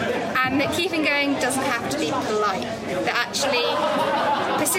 and 0.46 0.61
that 0.61 0.72
keeping 0.74 1.03
going 1.03 1.35
doesn't 1.35 1.62
have 1.62 1.88
to 1.90 1.98
be 1.98 2.11
polite. 2.11 2.62
That 3.07 3.14
actually 3.29 3.64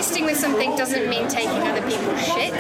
persisting 0.02 0.26
with 0.26 0.38
something 0.38 0.76
doesn't 0.76 1.08
mean 1.12 1.28
taking 1.28 1.62
other 1.62 1.88
people's 1.88 2.26
shit. 2.26 2.60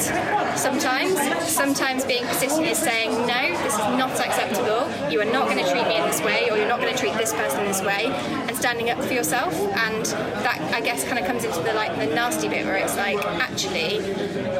Sometimes, 0.55 1.19
sometimes 1.49 2.05
being 2.05 2.23
persistent 2.27 2.67
is 2.67 2.77
saying 2.77 3.09
no, 3.25 3.57
this 3.63 3.73
is 3.73 3.79
not 3.97 4.11
acceptable. 4.11 4.87
You 5.11 5.21
are 5.21 5.25
not 5.25 5.49
going 5.49 5.57
to 5.57 5.71
treat 5.71 5.87
me 5.87 5.97
in 5.97 6.05
this 6.05 6.21
way, 6.21 6.51
or 6.51 6.57
you're 6.57 6.67
not 6.67 6.79
going 6.79 6.93
to 6.93 6.99
treat 6.99 7.15
this 7.15 7.33
person 7.33 7.65
this 7.65 7.81
way, 7.81 8.05
and 8.47 8.55
standing 8.55 8.91
up 8.91 9.03
for 9.03 9.13
yourself. 9.13 9.55
And 9.55 10.05
that 10.45 10.59
I 10.71 10.81
guess 10.81 11.03
kind 11.03 11.17
of 11.17 11.25
comes 11.25 11.43
into 11.43 11.59
the 11.61 11.73
like 11.73 11.97
the 11.97 12.13
nasty 12.13 12.47
bit 12.47 12.63
where 12.63 12.75
it's 12.75 12.95
like 12.95 13.17
actually 13.25 13.97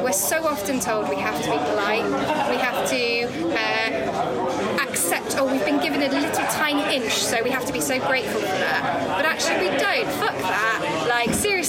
we're 0.02 0.10
so 0.12 0.44
often 0.44 0.80
told 0.80 1.08
we 1.08 1.16
have 1.16 1.40
to 1.40 1.50
be 1.52 1.58
polite, 1.58 2.04
we 2.50 2.56
have 2.56 2.88
to 2.90 3.28
uh, 3.54 4.82
accept, 4.82 5.38
or 5.38 5.46
we've 5.46 5.64
been 5.64 5.80
given 5.80 6.02
a 6.02 6.08
little 6.08 6.46
tiny 6.46 6.96
inch, 6.96 7.12
so 7.12 7.44
we 7.44 7.50
have 7.50 7.64
to 7.64 7.72
be 7.72 7.80
so 7.80 8.00
grateful 8.08 8.40
for 8.40 8.46
that. 8.46 9.16
But 9.16 9.24
actually, 9.24 9.70
we 9.70 9.76
don't. 9.78 10.08
Fuck 10.18 10.36
that. 10.38 11.06
Like, 11.08 11.32
seriously, 11.32 11.61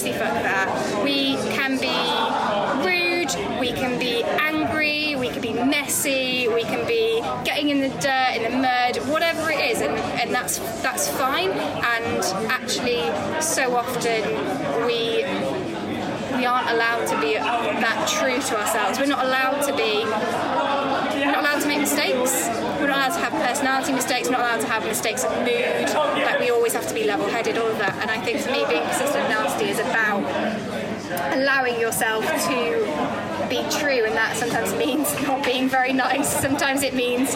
We 1.02 1.36
can 1.54 1.78
be 1.78 1.94
rude, 2.86 3.60
we 3.60 3.72
can 3.72 3.98
be 3.98 4.22
angry, 4.22 5.16
we 5.16 5.28
can 5.28 5.40
be 5.40 5.52
messy, 5.52 6.48
we 6.48 6.62
can 6.62 6.86
be 6.86 7.20
getting 7.44 7.68
in 7.70 7.80
the 7.80 7.88
dirt, 8.00 8.36
in 8.36 8.42
the 8.50 8.56
mud, 8.58 8.96
whatever 9.10 9.50
it 9.50 9.70
is, 9.70 9.80
and, 9.80 9.96
and 10.20 10.34
that's 10.34 10.58
that's 10.82 11.08
fine. 11.08 11.50
And 11.50 12.24
actually, 12.50 13.02
so 13.40 13.76
often 13.76 14.22
we 14.86 15.24
we 16.36 16.46
aren't 16.46 16.70
allowed 16.70 17.06
to 17.06 17.20
be 17.20 17.34
that 17.34 18.08
true 18.08 18.40
to 18.40 18.60
ourselves. 18.60 18.98
We're 18.98 19.06
not 19.06 19.24
allowed 19.24 19.62
to 19.62 19.76
be. 19.76 20.04
We're 20.04 21.32
not 21.32 21.40
allowed 21.40 21.60
to 21.62 21.68
make 21.68 21.80
mistakes. 21.80 22.48
We're 22.80 22.88
not 22.88 22.98
allowed 22.98 23.14
to 23.14 23.24
have 23.24 23.32
personality 23.74 23.92
mistakes. 23.92 24.30
Not 24.30 24.40
allowed 24.40 24.60
to 24.60 24.66
have 24.68 24.84
mistakes 24.84 25.24
of 25.24 25.32
mood. 25.38 25.88
Like 25.94 26.38
we 26.40 26.50
always 26.50 26.72
have 26.74 26.86
to 26.88 26.94
be 26.94 27.04
level-headed. 27.04 27.58
All 27.58 27.68
of 27.68 27.78
that. 27.78 27.96
And 28.00 28.10
I 28.10 28.20
think 28.20 28.40
for 28.40 28.50
me, 28.50 28.64
being 28.68 28.82
persistent 28.84 29.28
nasty 29.28 29.68
is 29.68 29.78
about 29.80 30.22
allowing 31.34 31.80
yourself 31.80 32.24
to 32.24 33.48
be 33.48 33.62
true, 33.70 34.04
and 34.04 34.14
that 34.14 34.36
sometimes 34.36 34.74
means 34.84 35.12
not 35.22 35.44
being 35.44 35.68
very 35.68 35.92
nice. 35.92 36.28
Sometimes 36.28 36.82
it 36.82 36.94
means, 36.94 37.34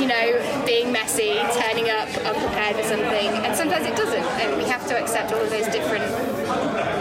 you 0.00 0.06
know, 0.06 0.62
being 0.64 0.92
messy, 0.92 1.34
turning 1.58 1.90
up 1.90 2.08
unprepared 2.24 2.76
for 2.76 2.84
something, 2.84 3.28
and 3.44 3.56
sometimes 3.56 3.86
it 3.86 3.96
doesn't. 3.96 4.26
And 4.40 4.56
we 4.56 4.64
have 4.68 4.86
to 4.88 4.98
accept 4.98 5.32
all 5.32 5.40
of 5.40 5.50
those 5.50 5.66
different 5.66 6.04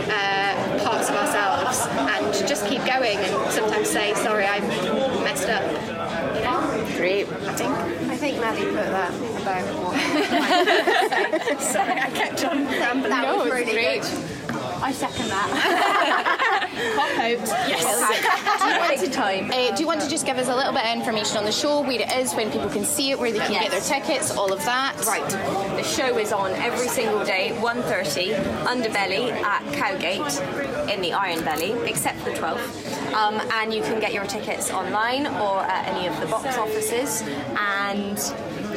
uh, 0.09 0.83
parts 0.83 1.09
of 1.09 1.15
ourselves 1.15 1.85
and 1.89 2.47
just 2.47 2.65
keep 2.67 2.83
going. 2.85 3.17
And 3.17 3.51
sometimes 3.51 3.89
say, 3.89 4.13
"Sorry, 4.15 4.45
I 4.45 4.59
messed 5.23 5.49
up." 5.49 5.94
You 7.19 7.25
know? 7.25 7.31
Great. 7.31 7.47
I 7.47 7.53
think. 7.55 7.75
I 8.09 8.17
think 8.17 8.39
Maddie 8.39 8.65
put 8.65 8.73
that 8.73 9.13
about 9.41 9.95
Sorry, 11.61 11.99
I 11.99 12.09
kept 12.09 12.43
on 12.45 12.65
rambling. 12.65 13.09
That 13.09 13.37
was 13.37 13.51
really 13.51 13.71
great. 13.71 14.01
good. 14.01 14.34
I 14.81 14.91
second 14.91 15.27
that. 15.29 16.69
Hot 16.95 17.11
hopes. 17.21 17.49
Yes. 17.67 17.83
Do 18.61 18.67
you, 18.67 18.79
want 18.79 18.99
to, 18.99 19.09
time. 19.11 19.51
Uh, 19.51 19.75
do 19.75 19.81
you 19.81 19.87
want 19.87 20.01
to 20.01 20.09
just 20.09 20.25
give 20.25 20.37
us 20.37 20.49
a 20.49 20.55
little 20.55 20.73
bit 20.73 20.85
of 20.85 20.97
information 20.97 21.37
on 21.37 21.45
the 21.45 21.51
show, 21.51 21.81
where 21.81 21.99
it 21.99 22.11
is, 22.13 22.33
when 22.33 22.51
people 22.51 22.69
can 22.69 22.83
see 22.83 23.11
it, 23.11 23.19
where 23.19 23.31
they 23.31 23.39
can 23.39 23.51
get 23.51 23.71
their 23.71 23.81
tickets, 23.81 24.35
all 24.35 24.51
of 24.51 24.63
that? 24.65 24.95
Right. 25.05 25.27
The 25.29 25.83
show 25.83 26.17
is 26.17 26.31
on 26.31 26.51
every 26.51 26.87
single 26.87 27.23
day, 27.23 27.51
1.30, 27.59 28.35
Underbelly 28.65 29.31
at 29.31 29.63
Cowgate 29.73 30.93
in 30.93 31.01
the 31.01 31.13
Iron 31.13 31.43
Belly, 31.43 31.71
except 31.89 32.19
for 32.19 32.31
the 32.31 32.37
12th. 32.37 33.13
Um, 33.13 33.41
and 33.53 33.73
you 33.73 33.81
can 33.81 33.99
get 33.99 34.13
your 34.13 34.25
tickets 34.25 34.71
online 34.71 35.27
or 35.27 35.59
at 35.59 35.87
any 35.87 36.07
of 36.07 36.19
the 36.19 36.27
box 36.27 36.57
offices. 36.57 37.21
And 37.57 38.17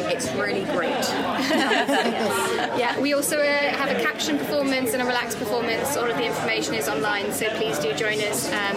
it's 0.08 0.30
really 0.34 0.64
great. 0.64 0.88
Yeah, 2.78 2.98
we 3.00 3.12
also 3.12 3.40
uh, 3.40 3.44
have 3.44 3.90
a 3.90 4.00
caption 4.00 4.38
performance 4.38 4.92
and 4.92 5.02
a 5.02 5.04
relaxed 5.04 5.38
performance. 5.38 5.96
All 5.96 6.08
of 6.08 6.16
the 6.16 6.24
information 6.24 6.74
is 6.74 6.88
online, 6.88 7.32
so 7.32 7.48
please 7.56 7.76
do 7.80 7.92
join 7.92 8.20
us 8.20 8.50
um, 8.52 8.76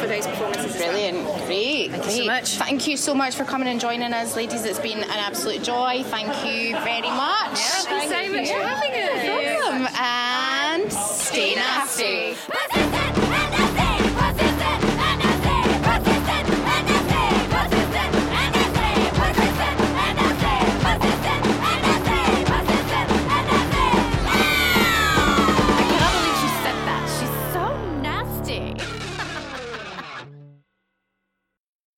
for 0.00 0.06
those 0.06 0.26
performances. 0.26 0.74
as 0.74 0.80
well. 0.80 0.90
Brilliant, 0.90 1.46
great. 1.46 1.90
Thank 1.92 2.04
you 2.06 2.10
so 2.10 2.24
much. 2.26 2.48
Thank 2.56 2.86
you 2.86 2.96
so 2.98 3.14
much 3.14 3.34
for 3.36 3.44
coming 3.44 3.68
and 3.68 3.80
joining 3.80 4.12
us, 4.12 4.36
ladies. 4.36 4.64
It's 4.66 4.78
been 4.78 4.98
an 4.98 5.10
absolute 5.10 5.62
joy. 5.62 6.02
Thank 6.04 6.28
you 6.44 6.72
very 6.80 7.00
much. 7.10 7.58
Thank 7.58 8.10
you 8.10 8.10
so 8.10 8.32
much 8.36 8.48
for 8.50 8.68
having 8.68 8.92
us. 8.92 9.24
No 9.24 9.60
problem. 9.60 9.88
And 9.98 10.92
stay 10.92 11.54
nasty. 11.54 12.36
But 12.48 12.95